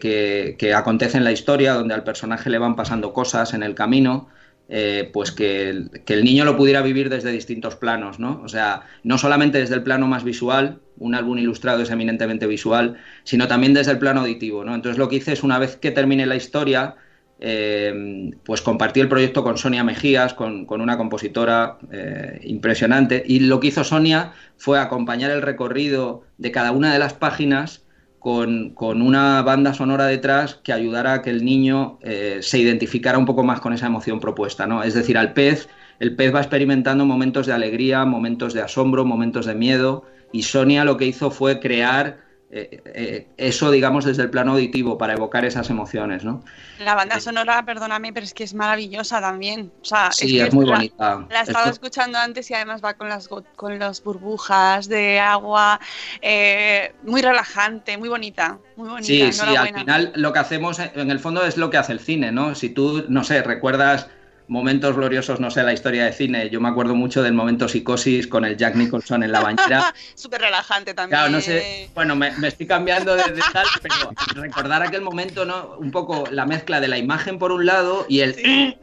[0.59, 4.29] que acontece en la historia, donde al personaje le van pasando cosas en el camino.
[4.75, 8.41] Eh, pues que el, que el, niño lo pudiera vivir desde distintos planos, ¿no?
[8.43, 12.97] O sea, no solamente desde el plano más visual, un álbum ilustrado es eminentemente visual,
[13.23, 14.75] sino también desde el plano auditivo, ¿no?
[14.75, 16.95] Entonces lo que hice es, una vez que termine la historia,
[17.39, 23.41] eh, pues compartí el proyecto con Sonia Mejías, con, con una compositora eh, impresionante, y
[23.41, 27.85] lo que hizo Sonia fue acompañar el recorrido de cada una de las páginas
[28.23, 33.27] con, una banda sonora detrás que ayudara a que el niño eh, se identificara un
[33.27, 34.85] poco más con esa emoción propuesta, ¿no?
[34.85, 39.45] Es decir, al pez, el pez va experimentando momentos de alegría, momentos de asombro, momentos
[39.47, 42.21] de miedo, y Sonia lo que hizo fue crear
[42.53, 46.45] eh, eh, eso, digamos, desde el plano auditivo para evocar esas emociones, ¿no?
[46.77, 49.73] La banda sonora, perdóname, pero es que es maravillosa también.
[49.83, 51.29] O sea, sí, es, es muy la, bonita.
[51.29, 55.21] La he estado Es- escuchando antes y además va con las con las burbujas de
[55.21, 55.81] agua,
[56.21, 59.07] eh, muy relajante, muy bonita, muy bonita.
[59.07, 61.93] Sí, sí, al final lo que hacemos, eh, en el fondo, es lo que hace
[61.93, 62.55] el cine, ¿no?
[62.55, 64.09] Si tú, no sé, recuerdas
[64.49, 68.27] momentos gloriosos, no sé, la historia de cine, yo me acuerdo mucho del momento psicosis
[68.27, 69.95] con el Jack Nicholson en la bañera.
[70.15, 71.19] Súper relajante también.
[71.19, 73.95] Claro, no sé, bueno, me, me estoy cambiando de, de tal, pero
[74.35, 75.77] recordar aquel momento, ¿no?
[75.79, 78.77] Un poco la mezcla de la imagen por un lado y el...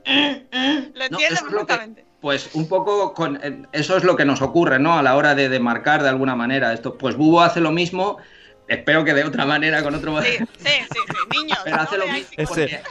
[0.93, 2.05] Lo entiendo eso es lo que- perfectamente.
[2.21, 4.97] Pues un poco con eh, eso es lo que nos ocurre, ¿no?
[4.97, 6.97] A la hora de, de marcar de alguna manera esto.
[6.97, 8.17] Pues Bubo hace lo mismo,
[8.69, 10.21] espero que de otra manera, con otro...
[10.21, 11.58] Sí, sí, sí, sí, niños.
[11.63, 12.82] Pero no hace lo veáis mismo Ese,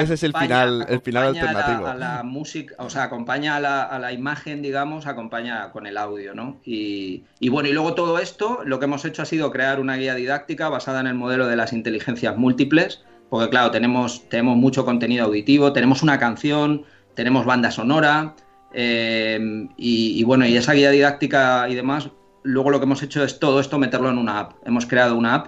[0.00, 1.86] ese es el final, el final acompaña a la- alternativo.
[1.88, 5.96] A la, música, o sea, acompaña a la, a la imagen, digamos, acompaña con el
[5.96, 6.60] audio, ¿no?
[6.64, 9.96] Y, y bueno, y luego todo esto, lo que hemos hecho ha sido crear una
[9.96, 14.84] guía didáctica basada en el modelo de las inteligencias múltiples, porque claro, tenemos, tenemos mucho
[14.84, 18.34] contenido auditivo, tenemos una canción, tenemos banda sonora,
[18.74, 19.38] eh,
[19.76, 22.08] y, y bueno, y esa guía didáctica y demás,
[22.42, 24.52] luego lo que hemos hecho es todo esto meterlo en una app.
[24.66, 25.46] Hemos creado una app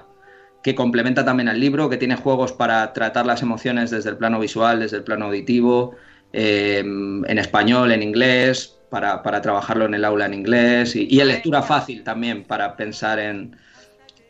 [0.63, 4.41] que complementa también al libro, que tiene juegos para tratar las emociones desde el plano
[4.41, 5.95] visual, desde el plano auditivo,
[6.33, 11.21] eh, en español, en inglés, para, para trabajarlo en el aula en inglés y, y
[11.21, 13.57] en lectura fácil también para pensar en...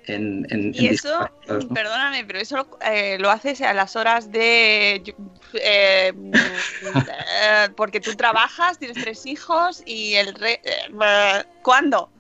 [0.07, 1.31] en, en- Y en eso,
[1.73, 5.03] perdóname, pero eso eh, lo haces a las horas de...
[5.55, 10.35] eh, eh, porque tú trabajas, tienes tres hijos y el...
[10.35, 12.11] Re, eh, ¿Cuándo?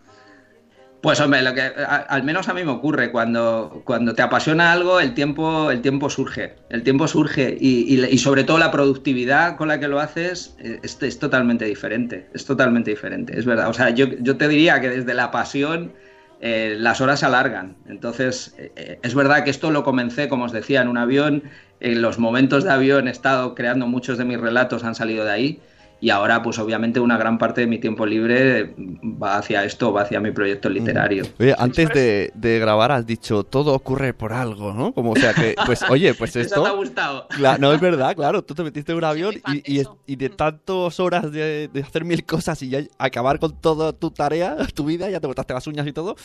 [1.05, 5.01] Pues hombre, lo que al menos a mí me ocurre cuando, cuando te apasiona algo,
[5.01, 9.69] el tiempo, el tiempo surge, el tiempo surge y, y- sobre todo la productividad con
[9.69, 13.69] la que lo haces eh, es, es totalmente diferente, es totalmente diferente, es verdad.
[13.69, 15.93] O sea, yo, yo te diría que desde la pasión
[16.41, 17.77] eh, las horas se alargan.
[17.87, 21.43] Entonces, eh, es verdad que esto lo comencé, como os decía, en un avión.
[21.81, 25.31] En los momentos de avión he estado creando muchos de mis relatos, han salido de
[25.33, 25.61] ahí.
[26.05, 30.03] Y ahora, pues obviamente, una gran parte de mi tiempo libre va hacia esto, va
[30.03, 31.25] hacia mi proyecto literario.
[31.41, 34.93] Oye, antes de, de grabar has dicho, todo ocurre por algo, ¿no?
[34.93, 36.77] Como, o sea, que, pues, oye, pues Eso te ha esto...
[36.77, 37.27] gustado.
[37.59, 41.33] No, es verdad, claro, tú te metiste en un avión y, y, de tantas horas
[41.33, 45.21] de, de hacer mil cosas y ya acabar con toda tu tarea, tu vida, ya
[45.21, 46.17] te botaste las uñas y todo.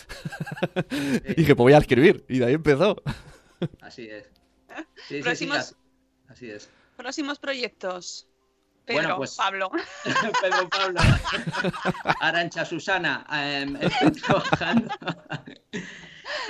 [1.26, 2.26] y dije, pues voy a escribir.
[2.28, 3.02] Y de ahí empezó.
[3.80, 4.26] Así es.
[4.70, 5.76] Sí, sí, sí, Próximos-
[6.28, 6.70] así es.
[6.98, 8.29] Próximos proyectos.
[8.89, 9.69] Pedro, Bueno, pues- Pablo.
[10.41, 10.99] Pedro Pablo.
[12.21, 14.88] Arancha Susana, em, estoy trabajando.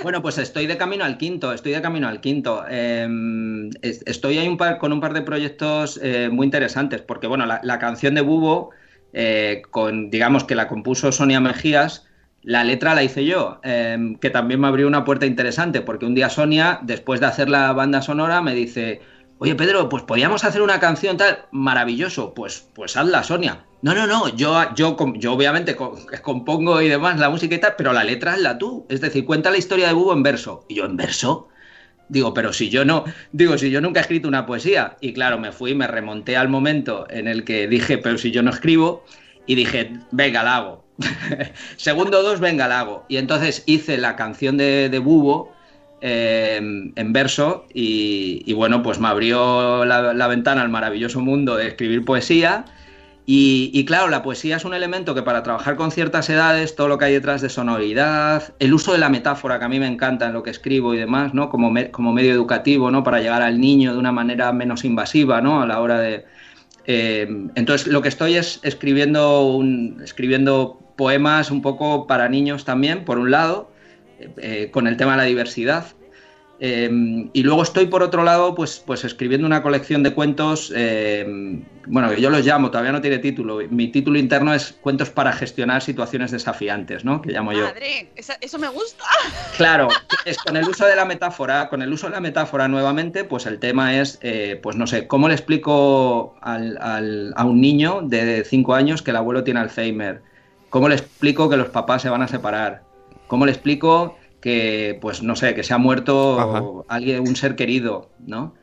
[0.02, 2.64] Bueno, pues estoy de camino al quinto, estoy de camino al quinto.
[2.68, 7.26] Em, es- estoy ahí un par- con un par de proyectos eh, muy interesantes, porque
[7.26, 8.70] bueno, la, la canción de Bubo,
[9.12, 12.06] eh, con, digamos que la compuso Sonia Mejías,
[12.42, 16.14] la letra la hice yo, em, que también me abrió una puerta interesante, porque un
[16.14, 19.02] día Sonia, después de hacer la banda sonora, me dice,
[19.40, 23.64] oye Pedro, pues podíamos hacer una canción tal, maravilloso, pues, pues hazla Sonia.
[23.82, 24.96] No, no, no, yo, yo,
[25.32, 29.00] obviamente co- compongo y demás la música y tal, pero la letra hazla tú, es
[29.00, 30.64] decir, cuenta la historia de Bubo en verso.
[30.68, 31.48] Y yo, ¿en verso?
[32.08, 34.96] Digo, pero si yo no, digo, si yo nunca he escrito una poesía.
[35.00, 38.42] Y claro, me fui, me remonté al momento en el que dije, pero si yo
[38.42, 39.04] no escribo,
[39.46, 40.84] y dije, venga, la hago.
[41.76, 43.06] Segundo dos, venga, la hago.
[43.08, 45.52] Y entonces hice la canción de, de Bubo
[46.00, 52.04] eh, en verso y, bueno, pues me abrió la, ventana al maravilloso mundo de escribir
[52.04, 52.64] poesía.
[53.32, 56.98] Y, claro, la poesía es un elemento que para trabajar con ciertas edades, todo lo
[56.98, 60.26] que hay detrás de sonoridad, el uso de la metáfora que a mí me encanta
[60.26, 61.48] en lo que escribo y demás, ¿no?
[61.48, 63.04] Como, como medio educativo, ¿no?
[63.04, 65.62] Para llegar al niño de una manera menos invasiva, ¿no?
[65.62, 66.24] A la hora de...
[66.86, 73.04] eh, entonces, lo que estoy es escribiendo, un, escribiendo poemas un poco para niños también,
[73.04, 73.70] por un lado,
[74.38, 75.86] eh, con el tema de la diversidad.
[76.62, 81.64] Em, y luego estoy por otro lado, pues, pues escribiendo una colección de cuentos, em,
[81.86, 83.60] bueno, que yo los llamo, todavía no tiene título.
[83.70, 87.22] Mi título interno es Cuentos para gestionar situaciones desafiantes, ¿no?
[87.22, 87.64] Que llamo yo.
[87.64, 89.04] Madre, eso me gusta.
[89.56, 89.88] Claro,
[90.24, 93.46] es con el uso de la metáfora, con el uso de la metáfora nuevamente, pues
[93.46, 98.74] el tema es, eh, pues no sé, ¿cómo le explico a un niño de 5
[98.74, 100.22] años que el abuelo tiene Alzheimer?
[100.70, 102.89] ¿Cómo le explico que los papás se van a separar?
[103.30, 108.10] ¿Cómo le explico que, pues no sé, que se ha muerto alguien, un ser querido,
[108.26, 108.56] ¿no?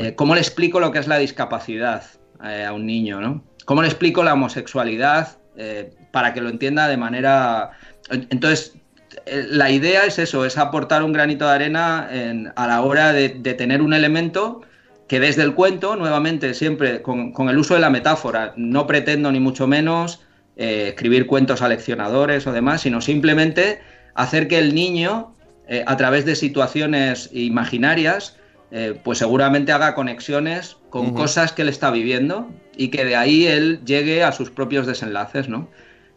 [0.00, 2.02] Eh, ¿Cómo le explico lo que es la discapacidad
[2.44, 3.44] eh, a un niño, ¿no?
[3.64, 7.70] ¿Cómo le explico la homosexualidad eh, para que lo entienda de manera...
[8.10, 8.74] Entonces,
[9.26, 12.08] la idea es eso, es aportar un granito de arena
[12.56, 14.62] a la hora de, tener un elemento
[15.06, 19.30] que desde el cuento, nuevamente, siempre con, con, el uso de la metáfora, no pretendo
[19.30, 20.24] ni mucho menos
[20.56, 23.80] escribir cuentos aleccionadores o demás, sino simplemente
[24.14, 25.34] hacer que el niño,
[25.68, 28.36] eh, a través de situaciones imaginarias,
[28.70, 33.46] eh, pues seguramente haga conexiones con cosas que él está viviendo y que de ahí
[33.46, 35.68] él llegue a sus propios desenlaces, ¿no?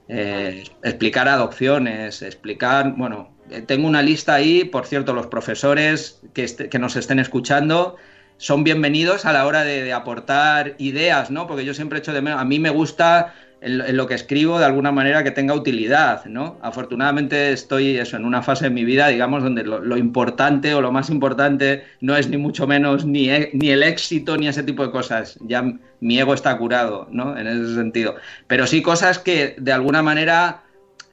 [0.08, 3.30] Eh, explicar adopciones, explicar, bueno,
[3.66, 7.98] tengo una lista ahí, por cierto, los profesores que, que nos estén escuchando
[8.38, 11.48] son bienvenidos a la hora de, de, aportar ideas, ¿no?
[11.48, 14.60] Porque yo siempre he hecho de menos, a mí me gusta en, lo que escribo
[14.60, 16.58] de alguna manera que tenga utilidad, ¿no?
[16.62, 20.92] Afortunadamente estoy eso, en una fase de mi vida, digamos, donde lo, importante o lo
[20.92, 24.86] más importante no es ni mucho menos ni, e, ni el éxito ni ese tipo
[24.86, 25.38] de cosas.
[25.42, 25.64] Ya
[26.00, 27.38] mi ego está curado, ¿no?
[27.38, 28.16] En ese sentido.
[28.48, 30.64] Pero sí cosas que de alguna manera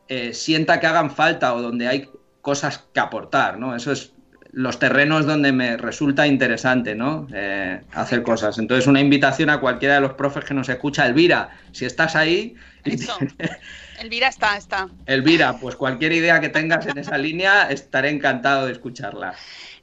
[0.09, 2.09] eh, sienta que hagan falta o donde hay
[2.43, 3.75] cosas que aportar, ¿no?
[3.75, 4.13] Eso es
[4.53, 7.27] los terrenos donde me resulta interesante, ¿no?
[7.33, 8.59] Eh, hacer cosas.
[8.59, 12.55] Entonces, una invitación a cualquiera de los profes que nos escucha, Elvira, si estás ahí.
[14.01, 14.89] Elvira está, está.
[15.07, 19.35] Elvira, pues cualquier idea que tengas en esa línea, estaré encantado de escucharla.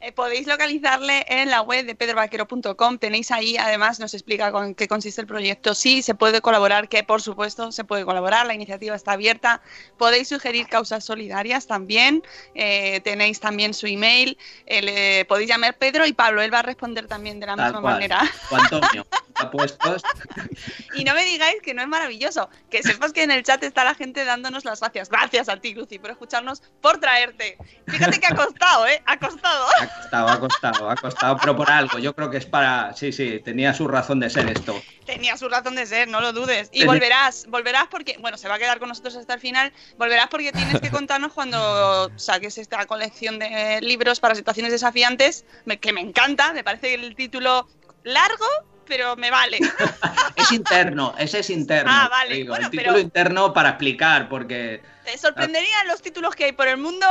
[0.01, 2.97] Eh, podéis localizarle en la web de pedrovaquero.com.
[2.99, 5.75] Tenéis ahí, además, nos explica con qué consiste el proyecto.
[5.75, 8.47] Sí, se puede colaborar, que por supuesto se puede colaborar.
[8.47, 9.61] La iniciativa está abierta.
[9.97, 12.23] Podéis sugerir causas solidarias también.
[12.55, 14.37] Eh, tenéis también su email.
[14.67, 16.41] Eh, podéis llamar Pedro y Pablo.
[16.41, 18.21] Él va a responder también de la misma manera.
[18.51, 19.05] Antonio,
[19.39, 20.03] apuestos.
[20.95, 22.49] y no me digáis que no es maravilloso.
[22.69, 25.09] Que sepas que en el chat está la gente dándonos las gracias.
[25.09, 27.57] Gracias a ti, Lucy, por escucharnos, por traerte.
[27.87, 29.01] Fíjate que ha costado, ¿eh?
[29.05, 31.99] Ha costado ha costado, ha costado, ha costado, pero por algo.
[31.99, 32.93] Yo creo que es para.
[32.93, 34.81] Sí, sí, tenía su razón de ser esto.
[35.05, 36.69] Tenía su razón de ser, no lo dudes.
[36.71, 38.17] Y volverás, volverás porque.
[38.19, 39.73] Bueno, se va a quedar con nosotros hasta el final.
[39.97, 45.45] Volverás porque tienes que contarnos cuando saques esta colección de libros para situaciones desafiantes,
[45.81, 46.53] que me encanta.
[46.53, 47.67] Me parece el título
[48.03, 48.45] largo,
[48.89, 49.59] pero me vale.
[50.35, 51.89] es interno, ese es interno.
[51.93, 52.41] Ah, vale.
[52.41, 54.81] el título interno para explicar, porque.
[55.05, 57.07] Te sorprenderían los títulos que hay por el mundo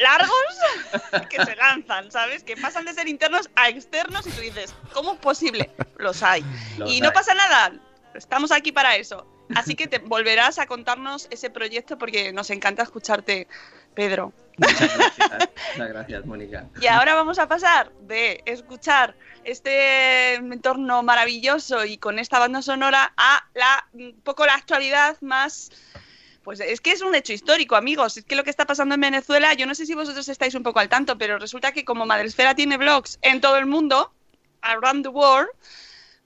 [0.00, 2.42] largos que se lanzan, ¿sabes?
[2.44, 5.70] Que pasan de ser internos a externos y tú dices, ¿cómo es posible?
[5.96, 6.44] Los hay.
[6.86, 7.72] y no pasa nada,
[8.14, 9.26] estamos aquí para eso.
[9.54, 13.48] Así que te volverás a contarnos ese proyecto porque nos encanta escucharte,
[13.98, 14.32] Pedro.
[14.58, 16.66] Muchas gracias, muchas gracias, Mónica.
[16.80, 23.12] Y ahora vamos a pasar de escuchar este entorno maravilloso y con esta banda sonora
[23.16, 25.72] a la un poco la actualidad más
[26.44, 28.16] pues es que es un hecho histórico, amigos.
[28.16, 30.62] Es que lo que está pasando en Venezuela, yo no sé si vosotros estáis un
[30.62, 34.12] poco al tanto, pero resulta que como Madresfera tiene blogs en todo el mundo,
[34.62, 35.50] around the world,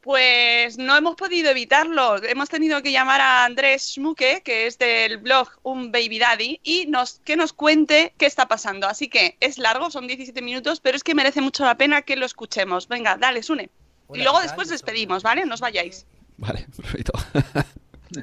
[0.02, 2.22] pues no hemos podido evitarlo.
[2.22, 6.86] Hemos tenido que llamar a Andrés Schmuke, que es del blog Un Baby Daddy, y
[6.86, 8.88] nos, que nos cuente qué está pasando.
[8.88, 12.16] Así que es largo, son 17 minutos, pero es que merece mucho la pena que
[12.16, 12.88] lo escuchemos.
[12.88, 13.70] Venga, dale, Sune.
[14.12, 15.46] y luego después despedimos, ¿vale?
[15.46, 16.04] No os vayáis.
[16.36, 17.12] Vale, perfecto.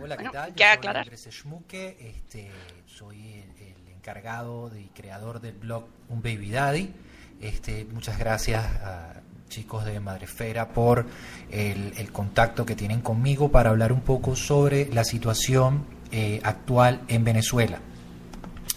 [0.01, 0.53] Hola, ¿qué tal?
[0.53, 2.51] Yo soy Andrés Schmuke, este,
[2.85, 6.93] soy el, encargado y creador del blog Un Baby Daddy.
[7.41, 11.05] Este, muchas gracias a chicos de Madrefera por
[11.51, 17.23] el, contacto que tienen conmigo para hablar un poco sobre la situación eh, actual en
[17.23, 17.79] Venezuela.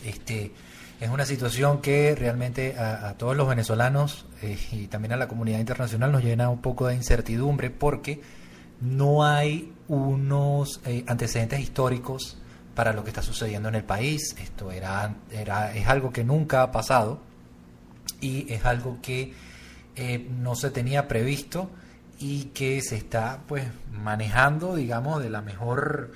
[0.05, 0.53] Este,
[1.01, 5.61] es una situación que realmente a, todos los venezolanos eh, y también a la comunidad
[5.61, 8.21] internacional nos llena un poco de incertidumbre porque
[8.81, 12.39] no hay unos eh, antecedentes históricos
[12.75, 14.35] para lo que está sucediendo en el país.
[14.41, 17.21] Esto era, era, es algo que nunca ha pasado
[18.21, 19.33] y es algo que
[19.97, 21.71] eh, no se tenía previsto
[22.19, 26.13] y que se está pues manejando, digamos, de la mejor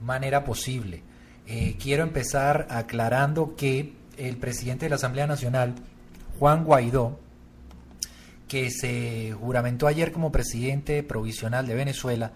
[0.00, 1.02] manera posible.
[1.46, 5.74] Eh, quiero empezar aclarando que el presidente de la Asamblea Nacional,
[6.38, 7.18] Juan Guaidó,
[8.46, 12.32] que se juramentó ayer como presidente provisional de Venezuela,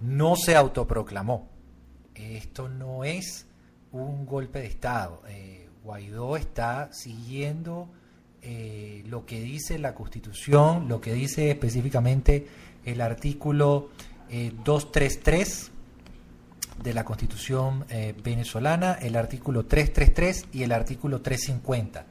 [0.00, 1.48] no se autoproclamó.
[2.14, 3.46] Esto no es
[3.90, 5.22] un golpe de Estado.
[5.28, 7.88] Eh, Guaidó está siguiendo
[8.42, 12.46] eh, lo que dice la Constitución, lo que dice específicamente
[12.84, 13.90] el artículo
[14.28, 15.70] 233
[16.82, 17.84] de la Constitución
[18.24, 22.06] venezolana, el artículo 333 y el artículo 350.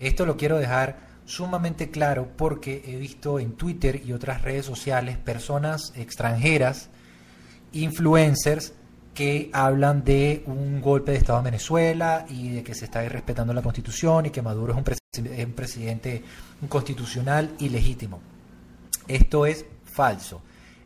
[0.00, 5.18] Esto lo quiero dejar sumamente claro porque he visto en Twitter y otras redes sociales
[5.18, 6.88] personas extranjeras,
[7.72, 8.72] influencers,
[9.18, 13.52] que hablan de un golpe de Estado en Venezuela y de que se está respetando
[13.52, 14.78] la Constitución y que Maduro es
[15.18, 16.22] un, presidente
[16.68, 18.20] constitucional y legítimo.
[19.08, 20.40] Esto es falso.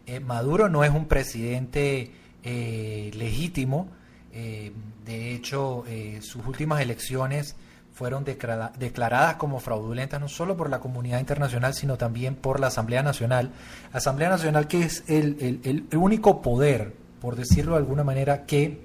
[0.07, 2.11] Eh, Maduro no es un presidente
[2.43, 3.89] eh, legítimo.
[4.33, 4.73] Eh,
[5.05, 5.85] de hecho,
[6.23, 7.55] sus últimas elecciones
[7.93, 13.03] fueron declaradas como fraudulentas no solo por la comunidad internacional, sino también por la Asamblea
[13.03, 13.51] Nacional.
[13.93, 18.83] Asamblea Nacional que es el, único poder, por decirlo de alguna manera, que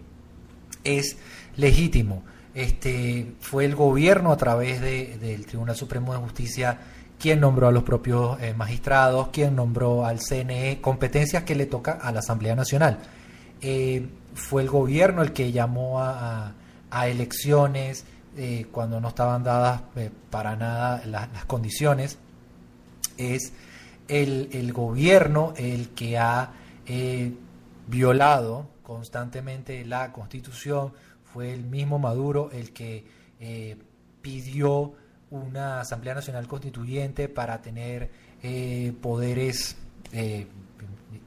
[0.83, 1.17] es
[1.57, 2.23] legítimo.
[2.53, 6.79] Este, fue el gobierno a través del Tribunal Supremo de Justicia
[7.19, 11.93] quien nombró a los propios eh, magistrados, quien nombró al CNE, competencias que le toca
[11.93, 12.99] a la Asamblea Nacional.
[13.59, 16.53] Eh, fue el gobierno el que llamó a
[17.07, 18.05] elecciones,
[18.39, 19.81] eh, cuando no estaban dadas
[20.29, 22.19] para nada las condiciones,
[23.17, 23.51] es
[24.07, 26.51] el, gobierno el que ha
[27.87, 30.93] violado constantemente la constitución,
[31.33, 33.05] fue el mismo Maduro el que
[34.21, 34.93] pidió
[35.29, 38.09] una Asamblea Nacional Constituyente para tener
[39.01, 39.75] poderes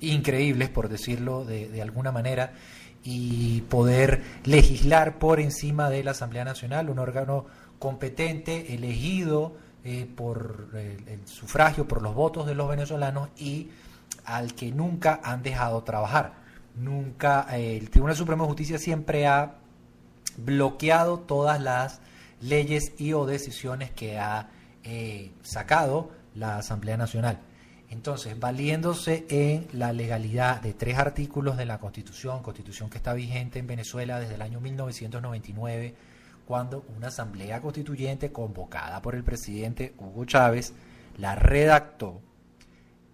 [0.00, 2.54] increíbles, por decirlo de alguna manera,
[3.02, 7.46] y poder legislar por encima de la Asamblea Nacional, un órgano
[7.78, 9.54] competente, elegido
[9.84, 13.70] eh, por el, sufragio, por los votos de los venezolanos y
[14.24, 16.39] al que nunca han dejado trabajar.
[16.76, 19.56] Nunca, eh, el Tribunal Supremo de Justicia siempre ha
[20.36, 22.00] bloqueado todas las
[22.40, 24.48] leyes y o decisiones que ha
[24.84, 27.38] eh, sacado la Asamblea Nacional.
[27.90, 33.58] Entonces, valiéndose en la legalidad de tres artículos de la Constitución, Constitución que está vigente
[33.58, 35.94] en Venezuela desde el año 1999,
[36.46, 40.72] cuando una asamblea constituyente convocada por el presidente Hugo Chávez
[41.16, 42.20] la redactó,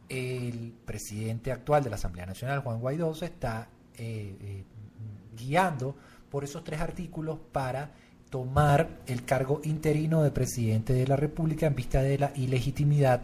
[0.09, 4.65] el presidente actual de la Asamblea Nacional, Juan Guaidó, se está eh, eh,
[5.37, 5.97] guiando
[6.31, 7.91] por esos tres artículos para
[8.31, 13.23] tomar el cargo interino de presidente de la República en vista de la ilegitimidad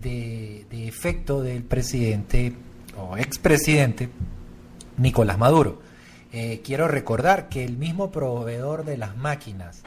[0.00, 2.52] de, efecto del presidente
[2.98, 4.08] o expresidente
[4.96, 5.80] Nicolás Maduro.
[6.32, 9.82] Eh, quiero recordar que el mismo proveedor de las máquinas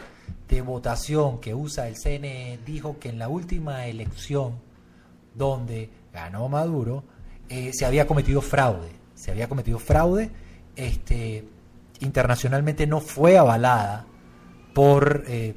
[0.50, 4.54] de votación que usa el CNE dijo que en la última elección
[5.36, 7.03] donde ganó Maduro
[7.49, 8.89] eh, se había cometido fraude.
[9.16, 10.32] Se había cometido fraude.
[10.76, 11.47] Este,
[11.99, 14.05] internacionalmente no fue avalada
[14.74, 15.55] por eh,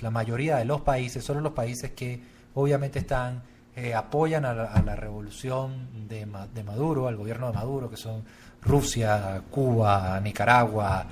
[0.00, 2.20] la mayoría de los países, solo los países que
[2.54, 3.42] obviamente están
[3.74, 8.22] eh, apoyan a la, revolución de, Maduro, al gobierno de Maduro, que son
[8.62, 11.06] Rusia, Cuba, Nicaragua,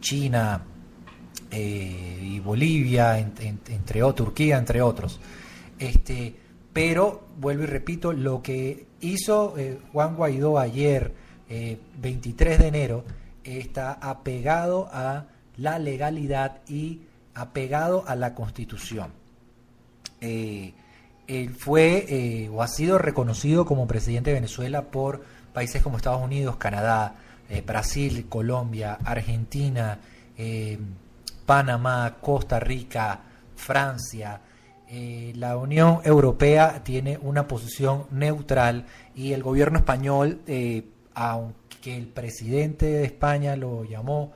[0.00, 0.62] China
[1.50, 5.20] y Bolivia, entre otros, Turquía, entre otros.
[5.78, 6.34] Este,
[6.76, 9.54] pero, vuelvo y repito, lo que hizo
[9.92, 11.12] Juan Guaidó ayer,
[11.48, 13.04] 23 de enero,
[13.44, 15.24] está apegado a
[15.56, 17.00] la legalidad y
[17.34, 19.12] apegado a la constitución.
[20.20, 20.74] Eh,
[21.26, 26.22] él fue eh, o ha sido reconocido como presidente de Venezuela por países como Estados
[26.22, 27.14] Unidos, Canadá,
[27.48, 29.98] eh, Brasil, Colombia, Argentina,
[30.36, 30.78] eh,
[31.44, 33.20] Panamá, Costa Rica,
[33.56, 34.40] Francia.
[34.88, 40.40] La Unión Europea tiene una posición neutral y el gobierno español,
[41.14, 44.32] aunque el presidente de España lo llamó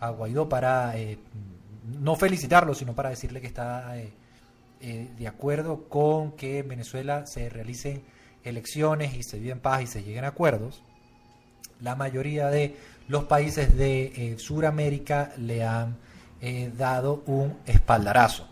[0.00, 0.94] a Guaidó para
[2.00, 3.94] no felicitarlo, sino para decirle que está
[4.84, 8.02] eh, de acuerdo con que en Venezuela se realicen
[8.42, 10.82] elecciones y se viva en paz y se lleguen a acuerdos,
[11.80, 12.74] la mayoría de
[13.06, 15.98] los países de eh, Sudamérica le han
[16.40, 18.48] eh, dado un espaldarazo.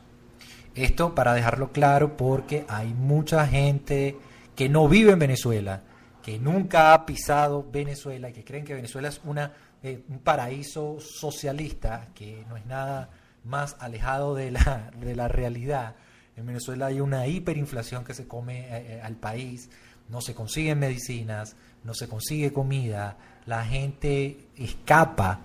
[0.74, 4.16] Esto para dejarlo claro porque hay mucha gente
[4.54, 5.82] que no vive en Venezuela,
[6.22, 9.52] que nunca ha pisado Venezuela y que creen que Venezuela es una,
[9.82, 13.10] un paraíso socialista, que no es nada
[13.44, 15.96] más alejado de la, de la realidad
[16.40, 19.68] en Venezuela hay una hiperinflación que se come eh, eh, al país,
[20.08, 21.54] no se consiguen medicinas,
[21.84, 23.16] no se consigue comida,
[23.46, 25.40] la gente escapa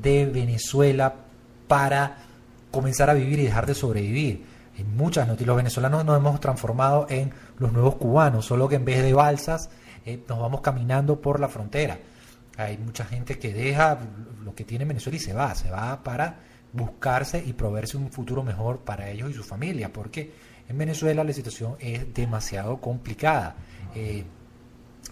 [0.00, 1.14] de Venezuela
[1.66, 2.18] para
[2.70, 4.44] comenzar a vivir y dejar de sobrevivir.
[4.76, 8.84] En muchas noticias, los venezolanos nos hemos transformado en los nuevos cubanos, solo que en
[8.84, 9.70] vez de balsas
[10.04, 11.98] eh, nos vamos caminando por la frontera.
[12.56, 13.98] Hay mucha gente que deja
[14.44, 16.40] lo que tiene Venezuela y se va, se va para
[16.72, 20.32] buscarse y proveerse un futuro mejor para ellos y su familia, porque
[20.68, 23.56] en Venezuela la situación es demasiado complicada.
[23.94, 24.24] Eh,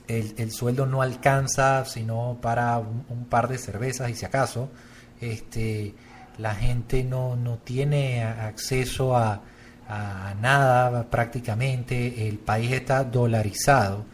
[0.09, 4.71] el, sueldo no alcanza sino para un, par de cervezas y si acaso,
[5.21, 5.95] este,
[6.39, 9.43] la gente no, no tiene acceso a,
[9.95, 14.07] a nada prácticamente, el país está dolarizado,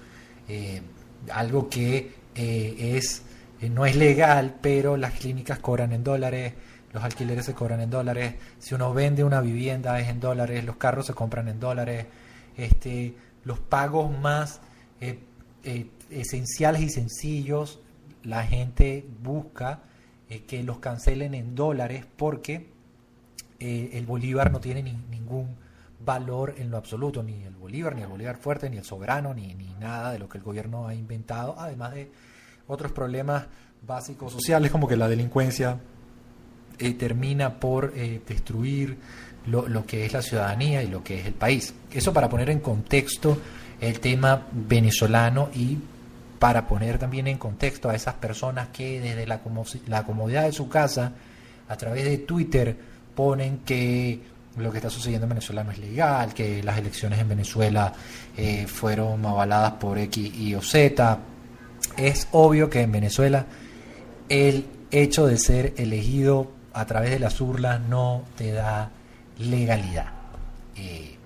[0.49, 0.83] eh,
[1.31, 3.23] algo que eh, es
[3.61, 6.55] eh, no es legal, pero las clínicas cobran en dólares,
[6.93, 10.77] los alquileres se cobran en dólares, si uno vende una vivienda es en dólares, los
[10.77, 12.07] carros se compran en dólares,
[12.57, 13.15] este,
[13.45, 14.61] los pagos más
[16.11, 17.79] esenciales y sencillos,
[18.25, 19.83] la gente busca
[20.47, 22.67] que los cancelen en dólares porque
[23.61, 25.57] el bolívar no tiene ningún
[26.05, 29.55] valor en lo absoluto, ni el Bolívar, ni el Bolívar fuerte, ni el soberano, ni,
[29.55, 32.11] ni nada de lo que el gobierno ha inventado, además de
[32.67, 33.47] otros problemas
[33.87, 35.79] básicos sociales como que la delincuencia
[36.79, 38.99] eh, termina por eh, destruir
[39.47, 41.75] lo, lo, que es la ciudadanía y lo que es el país.
[41.91, 43.39] Eso para poner en contexto
[43.81, 45.79] el tema venezolano y
[46.39, 49.41] para poner también en contexto a esas personas que desde la,
[49.87, 51.13] la comodidad de su casa,
[51.69, 52.77] a través de Twitter,
[53.15, 54.21] ponen que
[54.59, 57.93] lo que está sucediendo en Venezuela no es legal, que las elecciones en Venezuela
[58.37, 61.19] eh, fueron avaladas por X, Y o Z.
[61.97, 63.47] Es obvio que en Venezuela
[64.29, 68.91] el hecho de ser elegido a través de las urnas no te da
[69.39, 70.07] legalidad,
[70.77, 71.17] eh,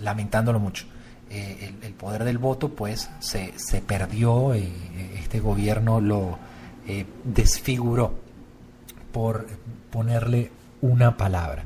[0.00, 0.86] lamentándolo mucho.
[1.30, 6.38] Eh, el, poder del voto pues se, se perdió, este gobierno lo
[7.24, 8.18] desfiguró
[9.12, 9.46] por
[9.90, 10.50] ponerle
[10.80, 11.64] una palabra.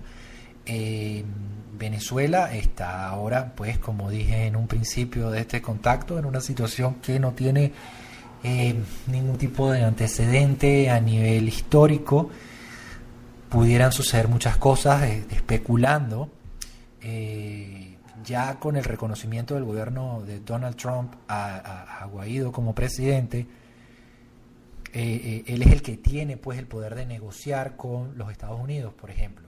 [1.79, 6.97] Venezuela está ahora, pues como dije en un principio de este contacto, en una situación
[6.97, 7.73] que no tiene
[8.43, 8.75] eh,
[9.09, 12.31] ningún tipo de antecedente a nivel histórico.
[13.49, 16.31] Pudieran suceder muchas cosas, eh, especulando.
[17.01, 23.47] Eh, ya con el reconocimiento del gobierno de Donald Trump a, a Guaido como presidente,
[24.95, 29.11] él es el que tiene pues el poder de negociar con los Estados Unidos, por
[29.11, 29.44] ejemplo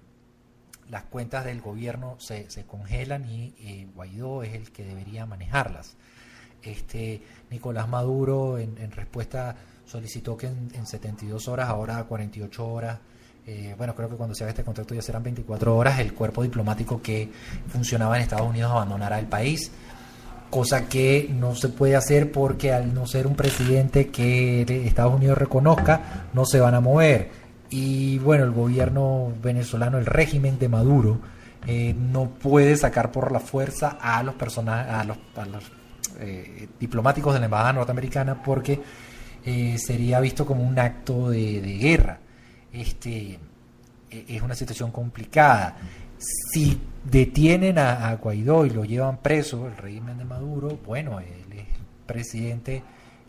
[0.90, 5.96] las cuentas del gobierno se, se congelan y eh, Guaidó es el que debería manejarlas.
[6.62, 12.98] Este, Nicolás Maduro en, respuesta solicitó que en, 72 horas, ahora 48 horas,
[13.46, 16.42] eh, bueno, creo que cuando se haga este contrato ya serán 24 horas, el cuerpo
[16.42, 17.30] diplomático que
[17.68, 19.70] funcionaba en Estados Unidos abandonará el país,
[20.50, 25.38] cosa que no se puede hacer porque al no ser un presidente que Estados Unidos
[25.38, 31.20] reconozca, no se van a mover y bueno, el gobierno venezolano, el régimen de Maduro,
[31.66, 35.18] eh, no puede sacar por la fuerza a los personajes, a los,
[36.20, 38.80] eh, diplomáticos de la embajada norteamericana porque
[39.44, 42.20] eh, sería visto como un acto de, guerra.
[42.72, 43.38] Este
[44.10, 45.76] e, es una situación complicada.
[46.18, 51.66] Si detienen a, Guaidó y lo llevan preso, el régimen de Maduro, bueno, él es
[52.06, 52.82] presidente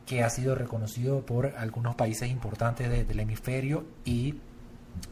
[0.08, 4.36] que ha sido reconocido por algunos países importantes del hemisferio y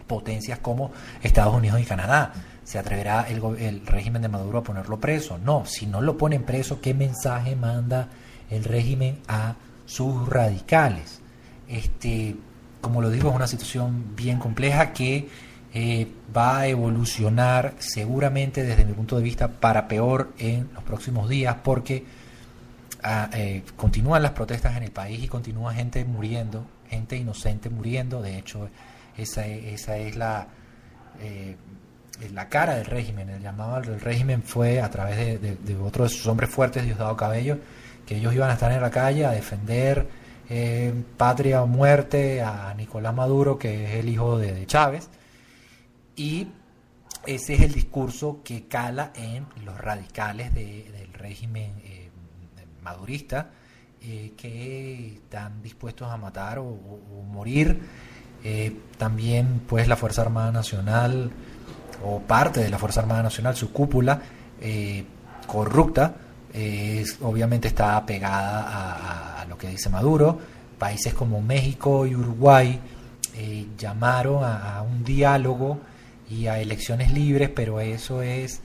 [0.07, 0.91] potencias como
[1.21, 2.33] Estados Unidos y Canadá.
[2.63, 5.37] ¿Se atreverá el, régimen de Maduro a ponerlo preso?
[5.37, 8.07] No, si no lo ponen preso, ¿qué mensaje manda
[8.49, 11.19] el régimen a sus radicales?
[11.67, 12.37] Este,
[12.79, 15.27] como lo digo, es una situación bien compleja que
[15.73, 21.27] eh, va a evolucionar seguramente desde mi punto de vista para peor en los próximos
[21.27, 22.05] días porque
[23.33, 28.21] eh, continúan las protestas en el país y continúa gente muriendo, gente inocente muriendo.
[28.21, 28.69] De hecho,
[29.17, 30.47] esa, esa es la,
[31.19, 31.55] eh,
[32.33, 33.29] la cara del régimen.
[33.29, 37.59] El llamado del régimen fue a través de, otro de sus hombres fuertes, Diosdado Cabello,
[38.05, 40.07] que ellos iban a estar en la calle a defender
[40.49, 45.09] eh, patria o muerte a Nicolás Maduro, que es el hijo de, Chávez.
[46.15, 46.47] Y
[47.25, 51.71] ese es el discurso que cala en los radicales del régimen
[52.86, 53.47] maduristas
[54.01, 56.77] eh, que están dispuestos a matar o,
[57.31, 57.81] morir.
[58.43, 61.31] Eh, también pues la Fuerza Armada Nacional
[62.03, 64.21] o parte de la Fuerza Armada Nacional, su cúpula
[64.61, 65.03] eh,
[65.47, 66.15] corrupta,
[67.21, 70.39] obviamente está apegada a, lo que dice Maduro.
[70.77, 72.79] Países como México y Uruguay
[73.77, 75.79] llamaron a, a, un diálogo
[76.29, 78.61] y a elecciones libres, pero eso es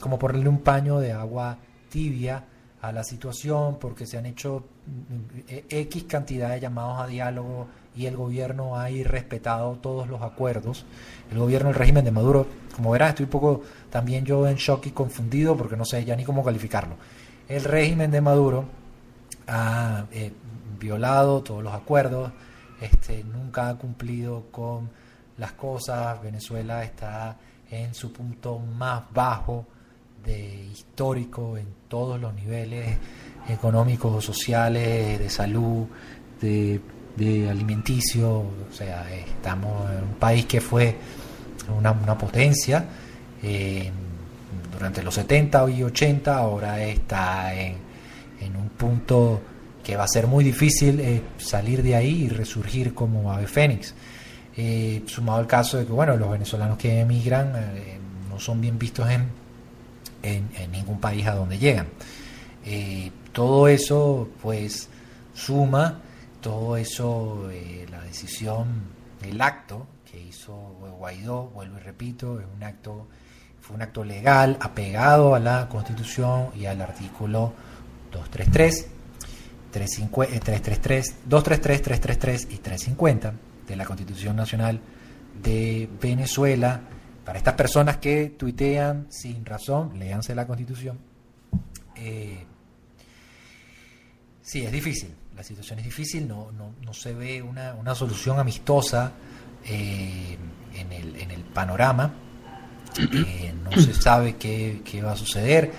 [0.00, 1.56] como ponerle un paño de agua
[1.88, 2.42] tibia
[2.82, 8.06] a la situación porque se han hecho mm, X cantidad de llamados a diálogo y
[8.06, 10.84] el gobierno ha irrespetado todos los acuerdos.
[11.30, 14.86] El gobierno, el régimen de Maduro, como verás, estoy un poco también yo en shock
[14.86, 16.96] y confundido porque no sé ya ni cómo calificarlo.
[17.48, 18.64] El régimen de Maduro
[19.46, 20.32] ha eh,
[20.78, 22.32] violado todos los acuerdos,
[22.80, 24.90] este, nunca ha cumplido con
[25.38, 26.20] las cosas.
[26.22, 27.36] Venezuela está
[27.70, 29.66] en su punto más bajo
[30.26, 32.98] de histórico en todos los niveles
[33.48, 35.86] económicos, sociales, de salud,
[36.40, 36.80] de,
[37.48, 38.28] alimenticio.
[38.30, 40.96] O sea, estamos en un país que fue
[41.76, 42.84] una, potencia
[43.42, 43.90] eh,
[44.72, 47.86] durante los 70 y 80, ahora está en,
[48.56, 49.40] un punto
[49.82, 53.94] que va a ser muy difícil eh, salir de ahí y resurgir como ave fénix.
[54.56, 57.52] Eh, sumado al caso de que bueno los venezolanos que emigran
[58.30, 59.28] no son bien vistos en,
[60.34, 61.88] en, ningún país a donde llegan.
[62.64, 64.88] Eh, todo eso pues
[65.34, 66.00] suma,
[66.40, 68.66] todo eso, eh, la decisión,
[69.22, 70.54] el acto que hizo
[70.98, 73.06] Guaidó, vuelvo y repito, es un acto,
[73.60, 77.52] fue un acto legal, apegado a la Constitución y al artículo
[78.12, 78.88] 233,
[79.70, 83.34] 333, 233, 333 y 350
[83.68, 84.80] de la Constitución Nacional
[85.42, 86.80] de Venezuela.
[87.26, 90.96] Para estas personas que tuitean sin razón, léanse la Constitución.
[91.96, 92.44] Eh,
[94.40, 98.38] sí, es difícil, la situación es difícil, no, no, no se ve una, una solución
[98.38, 99.10] amistosa
[99.64, 100.38] eh,
[100.72, 102.14] en, el, en, el, panorama,
[102.96, 105.72] eh, no se sabe qué, qué va a suceder,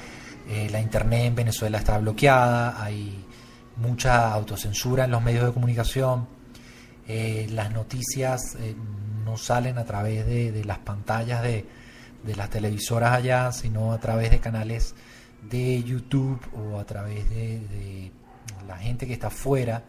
[0.69, 3.23] la internet en Venezuela está bloqueada, hay
[3.77, 6.27] mucha autocensura en los medios de comunicación,
[7.07, 8.57] las noticias
[9.28, 11.65] no salen a través de, las pantallas de,
[12.36, 14.95] las televisoras allá, sino a través de canales
[15.49, 18.11] de YouTube o a través de,
[18.65, 19.84] la gente que está afuera,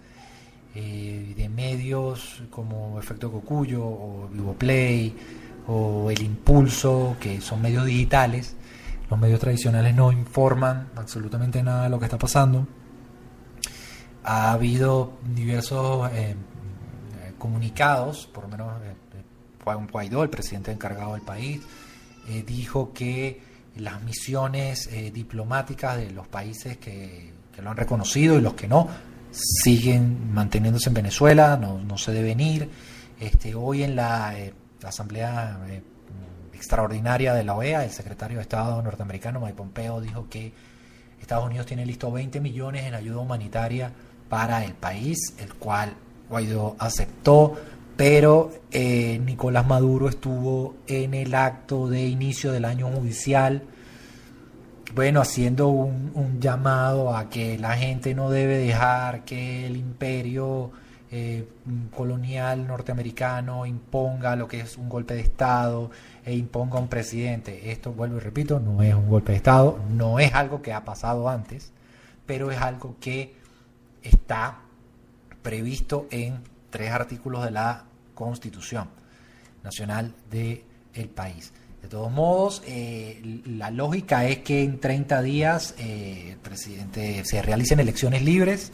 [0.74, 5.14] eh, de medios como Efecto Cocuyo o Vivo Play
[5.68, 8.56] o El Impulso, que son medios digitales.
[9.08, 12.66] Los medios tradicionales no informan absolutamente nada de lo que está pasando.
[14.24, 16.36] Ha habido diversos eh,
[17.38, 18.94] comunicados, por lo menos eh,
[19.64, 21.60] Guaidó, el presidente encargado del país,
[22.28, 23.40] eh, dijo que
[23.76, 27.32] las misiones eh, diplomáticas de los países que,
[27.62, 28.88] lo han reconocido y los que no
[29.32, 32.70] siguen manteniéndose en Venezuela, no, se deben ir.
[33.18, 34.54] Este, hoy en la, eh,
[34.84, 35.58] Asamblea
[36.52, 40.52] Extraordinaria de la OEA, el secretario de Estado norteamericano Mike Pompeo dijo que
[41.20, 43.92] Estados Unidos tiene listo 20 millones en ayuda humanitaria
[44.28, 45.94] para el país, el cual
[46.28, 47.56] Guaidó aceptó,
[47.98, 53.64] pero eh, Nicolás Maduro estuvo en el acto de inicio del año judicial,
[54.94, 60.70] bueno, haciendo un, llamado a que la gente no debe dejar que el imperio
[61.10, 61.48] eh,
[61.92, 65.90] colonial norteamericano imponga lo que es un golpe de Estado
[66.24, 67.72] e imponga un presidente.
[67.72, 70.84] Esto, vuelvo y repito, no es un golpe de Estado, no es algo que ha
[70.84, 71.72] pasado antes,
[72.26, 73.34] pero es algo que
[74.04, 74.60] está
[75.42, 77.87] previsto en tres artículos de la
[78.18, 78.88] Constitución
[79.62, 80.62] Nacional del
[80.94, 81.52] el país.
[81.80, 87.78] De todos modos, eh, la lógica es que en 30 días eh, presidente se realicen
[87.78, 88.72] elecciones libres,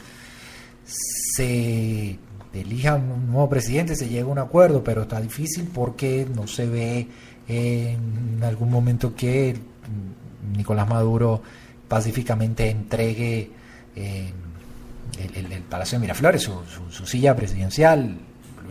[0.86, 2.18] se
[2.54, 6.66] elija un nuevo presidente, se llega a un acuerdo, pero está difícil porque no se
[6.66, 7.08] ve
[7.46, 9.54] en algún momento que
[10.56, 11.42] Nicolás Maduro
[11.88, 13.50] pacíficamente entregue
[13.94, 14.32] eh,
[15.34, 18.18] el, Palacio de Miraflores, su, silla presidencial.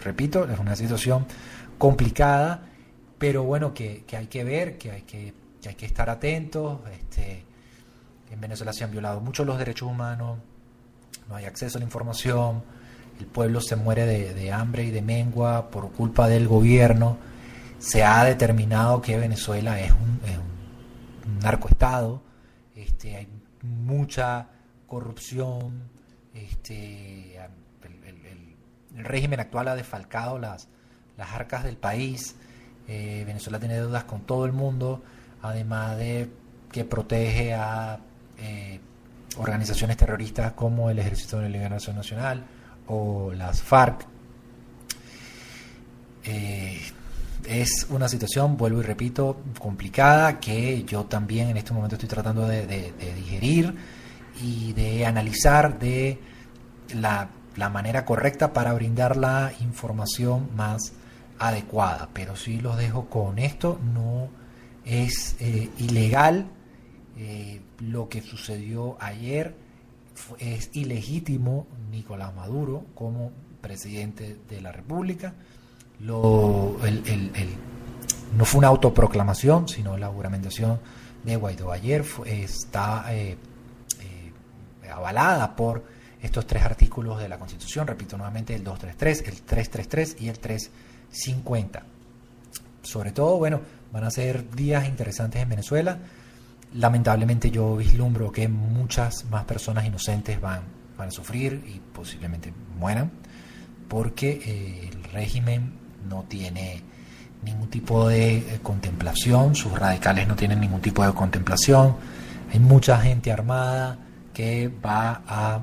[0.01, 1.25] Repito, es una situación
[1.77, 2.61] complicada,
[3.17, 6.79] pero bueno, que, que hay que ver, que hay que, que, hay que estar atentos.
[6.91, 7.43] Este,
[8.31, 10.39] en Venezuela se han violado mucho los derechos humanos,
[11.29, 12.63] no hay acceso a la información,
[13.19, 17.17] el pueblo se muere de, de hambre y de mengua por culpa del gobierno.
[17.77, 22.21] Se ha determinado que Venezuela es un, es un narcoestado,
[22.75, 23.27] este, hay
[23.61, 24.47] mucha
[24.87, 25.89] corrupción,
[26.33, 27.39] este,
[28.97, 30.67] el, régimen actual ha defalcado las,
[31.17, 32.35] las arcas del país,
[32.87, 35.03] eh, Venezuela tiene deudas con todo el mundo,
[35.41, 36.29] además de
[36.71, 37.99] que protege a
[38.39, 38.79] eh,
[39.37, 42.43] organizaciones terroristas como el Ejército de Liberación Nacional
[42.87, 44.05] o las FARC.
[46.25, 46.81] Eh,
[47.47, 52.47] es una situación, vuelvo y repito, complicada que yo también en este momento estoy tratando
[52.47, 53.75] de digerir
[54.41, 56.19] y de analizar de
[56.95, 60.93] la, la, manera correcta para brindar la información más
[61.39, 62.09] adecuada.
[62.13, 64.29] Pero si los dejo con esto, no
[64.85, 66.47] es eh, ilegal
[67.17, 69.55] eh, lo que sucedió ayer,
[70.39, 73.31] es ilegítimo Nicolás Maduro como
[73.61, 75.33] presidente de la República.
[75.99, 76.75] No
[78.43, 80.79] fue una autoproclamación, sino la juramentación
[81.23, 83.37] de Guaidó ayer está eh,
[84.91, 85.83] avalada por
[86.23, 91.83] estos tres artículos de la Constitución, repito nuevamente, el 233, el 333 y el 350.
[92.81, 93.61] sobre todo, bueno,
[93.91, 95.97] van a ser días interesantes en Venezuela.
[96.73, 100.61] Lamentablemente yo vislumbro que muchas más personas inocentes van,
[100.97, 103.11] a sufrir y posiblemente mueran
[103.89, 105.73] porque eh, el régimen
[106.07, 106.81] no tiene
[107.43, 111.97] ningún tipo de eh, contemplación, sus radicales no tienen ningún tipo de contemplación,
[112.53, 113.97] hay mucha gente armada
[114.33, 115.59] que va a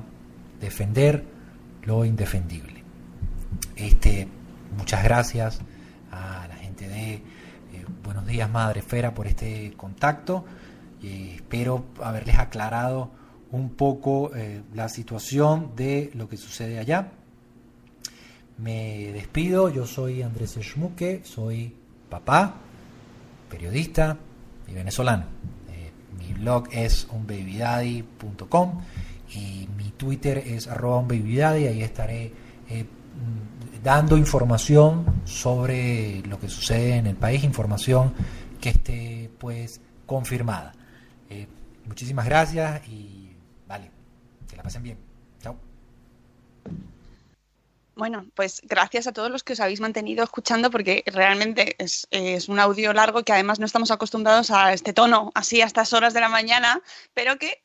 [0.61, 1.25] defender
[1.83, 2.83] lo indefendible.
[3.75, 4.27] Este,
[4.77, 5.59] muchas gracias
[6.11, 7.21] a la gente de eh,
[8.03, 10.45] Buenos Días Madre Fera por este contacto.
[11.01, 13.09] y espero haberles aclarado
[13.51, 17.11] un poco eh, la situación de lo que sucede allá.
[18.57, 21.75] Me despido, yo soy Andrés Schmuke, soy
[22.09, 22.55] papá,
[23.49, 24.17] periodista
[24.67, 25.25] y venezolano.
[25.69, 28.81] Eh, mi blog es unbabydaddy.com
[29.33, 32.33] y mi Twitter es arroba unbabydaddy, ahí estaré
[32.69, 38.11] eh, mm, dando información sobre lo que sucede en el país, información
[38.59, 40.73] que esté pues confirmada.
[41.29, 41.47] Eh,
[41.85, 43.35] muchísimas gracias y
[43.67, 43.91] vale,
[44.49, 44.97] que la pasen bien.
[45.39, 45.55] Chao.
[47.95, 52.49] Bueno, pues gracias a todos los que os habéis mantenido escuchando porque realmente es, es,
[52.49, 56.15] un audio largo que además no estamos acostumbrados a este tono así a estas horas
[56.15, 56.81] de la mañana,
[57.13, 57.61] pero que,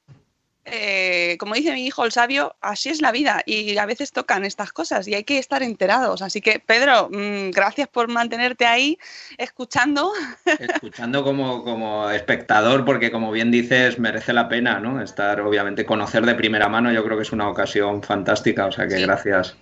[0.69, 4.45] eh, como dice mi hijo el sabio, así es la vida y a veces tocan
[4.45, 6.23] estas cosas y hay que estar enterados.
[6.23, 8.99] Así que, Pedro, mmm, gracias por mantenerte ahí
[9.39, 10.13] escuchando.
[10.59, 15.01] Escuchando como, como espectador porque, como bien dices, merece la pena, ¿no?
[15.01, 18.89] Estar, obviamente, conocer de primera mano, yo creo que es una ocasión fantástica, o sea
[18.89, 19.03] que sí.
[19.03, 19.57] gracias.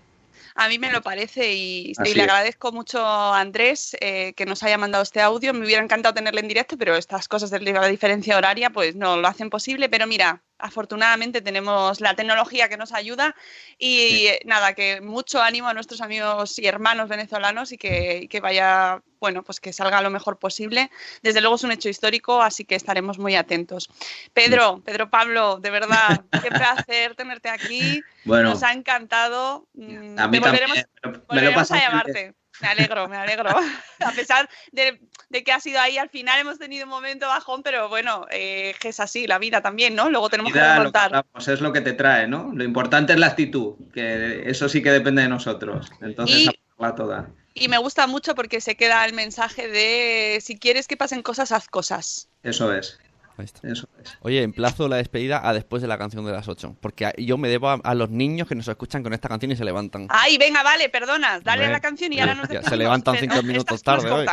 [0.56, 4.62] A mí me lo parece y, y le agradezco mucho a Andrés eh, que nos
[4.62, 5.52] haya mandado este audio.
[5.52, 9.16] Me hubiera encantado tenerle en directo, pero estas cosas de la diferencia horaria pues no
[9.16, 9.88] lo hacen posible.
[9.88, 13.34] Pero mira, afortunadamente tenemos la tecnología que nos ayuda
[13.78, 14.38] y sí.
[14.44, 19.42] nada, que mucho ánimo a nuestros amigos y hermanos venezolanos y que, que, vaya, bueno,
[19.42, 20.90] pues que salga lo mejor posible.
[21.22, 23.90] Desde luego es un hecho histórico, así que estaremos muy atentos.
[24.32, 28.02] Pedro, Pedro Pablo, de verdad, qué placer tenerte aquí.
[28.26, 29.66] Bueno, nos ha encantado.
[29.76, 32.34] A mí volveremos, también, volveremos a llamarte.
[32.60, 33.50] Me alegro, me alegro.
[34.00, 37.62] A pesar de, de, que ha sido ahí, al final hemos tenido un momento bajón,
[37.62, 40.08] pero bueno, eh, es así, la vida también, ¿no?
[40.10, 41.12] Luego tenemos vida, que remontar.
[41.12, 42.52] Lo que es lo que te trae, ¿no?
[42.54, 45.90] Lo importante es la actitud, que eso sí que depende de nosotros.
[46.00, 47.30] Entonces, y, la toda.
[47.54, 51.52] Y me gusta mucho porque se queda el mensaje de si quieres que pasen cosas,
[51.52, 52.28] haz cosas.
[52.42, 52.98] Eso es.
[53.38, 54.18] Eso es.
[54.20, 56.76] Oye, emplazo la despedida a después de la canción de las 8.
[56.80, 59.56] Porque yo me debo a, a, los niños que nos escuchan con esta canción y
[59.56, 60.06] se levantan.
[60.10, 61.40] Ay, venga, vale, perdona.
[61.40, 62.70] Dale Hombre, la canción y ahora nos despedimos.
[62.70, 64.26] Se levantan cinco minutos tarde hoy.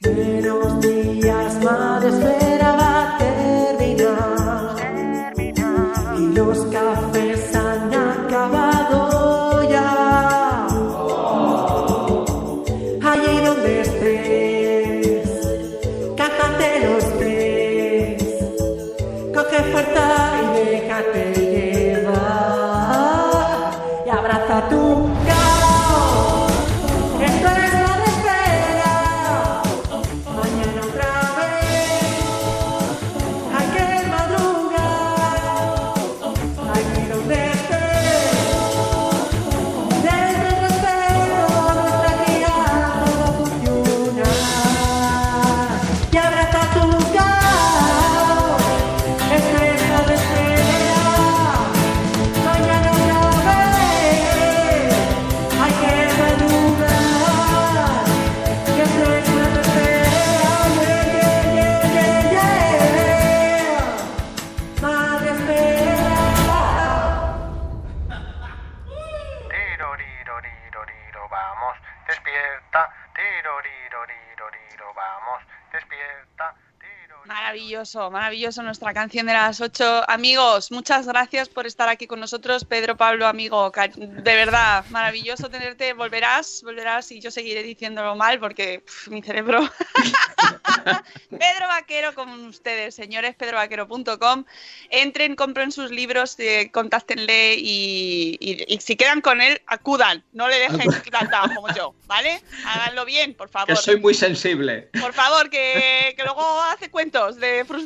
[0.00, 4.76] Buenos días, madre, espera va a terminar.
[4.76, 6.20] terminar.
[6.20, 8.73] Y los cafés han acabado
[77.94, 80.04] Maravilloso, maravilloso nuestra canción de las 8.
[80.08, 82.64] Amigos, muchas gracias por estar aquí con nosotros.
[82.64, 85.92] Pedro, Pablo, amigo, de verdad, maravilloso tenerte.
[85.92, 89.60] Volverás, volverás y yo seguiré diciéndolo mal porque pff, mi cerebro.
[91.30, 94.44] Pedro Vaquero con ustedes, señores, pedrovaquero.com.
[94.90, 100.24] Entren, compren sus libros, eh, contáctenle y, y, y, si quedan con él, acudan.
[100.32, 102.42] No le dejen plantado como yo, ¿vale?
[102.66, 103.68] Háganlo bien, por favor.
[103.68, 104.88] Que soy muy sensible.
[105.00, 107.83] Por favor, que, que luego hace cuentos de frustración,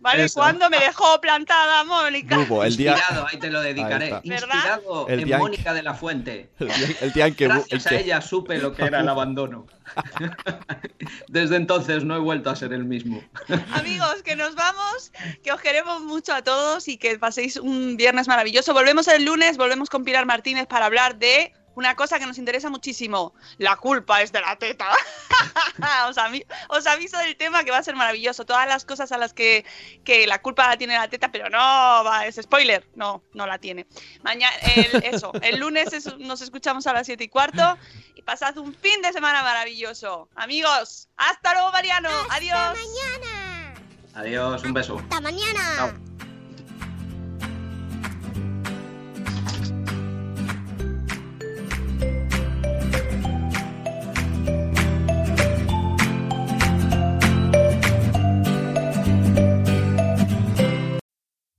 [0.00, 0.24] ¿vale?
[0.24, 0.40] Eso.
[0.40, 2.38] Cuando me dejó plantada Mónica.
[2.38, 4.20] Bubo, el día, Inspirado, ahí te lo dedicaré.
[4.22, 6.50] Inspirado El en día en Mónica de la Fuente.
[6.58, 7.48] el día, el día en que...
[7.48, 9.66] Gracias a que- ella supe lo que era el abandono.
[11.28, 13.22] Desde entonces no he vuelto a ser el mismo.
[13.72, 15.12] Amigos, que nos vamos,
[15.42, 18.72] que os queremos mucho a todos y que paséis un viernes maravilloso.
[18.72, 22.70] Volvemos el lunes, volvemos con Pilar Martínez para hablar de una cosa que nos interesa
[22.70, 23.34] muchísimo.
[23.58, 24.88] La culpa es de la teta.
[26.68, 28.44] os, aviso del tema que va a ser maravilloso.
[28.44, 29.64] Todas las cosas a las que,
[30.04, 32.86] que la culpa la tiene la teta, pero no, va, es spoiler.
[32.94, 33.86] No, no la tiene.
[34.22, 34.54] Mañana,
[35.02, 37.78] eso, el lunes es- nos escuchamos a las 7 y cuarto
[38.14, 40.28] y pasad un fin de semana maravilloso.
[40.34, 42.10] Amigos, hasta luego, Mariano.
[42.30, 42.76] Adiós.
[42.78, 43.74] mañana.
[44.14, 44.98] Adiós, un beso.
[44.98, 45.60] Hasta mañana.
[45.76, 46.11] Chao.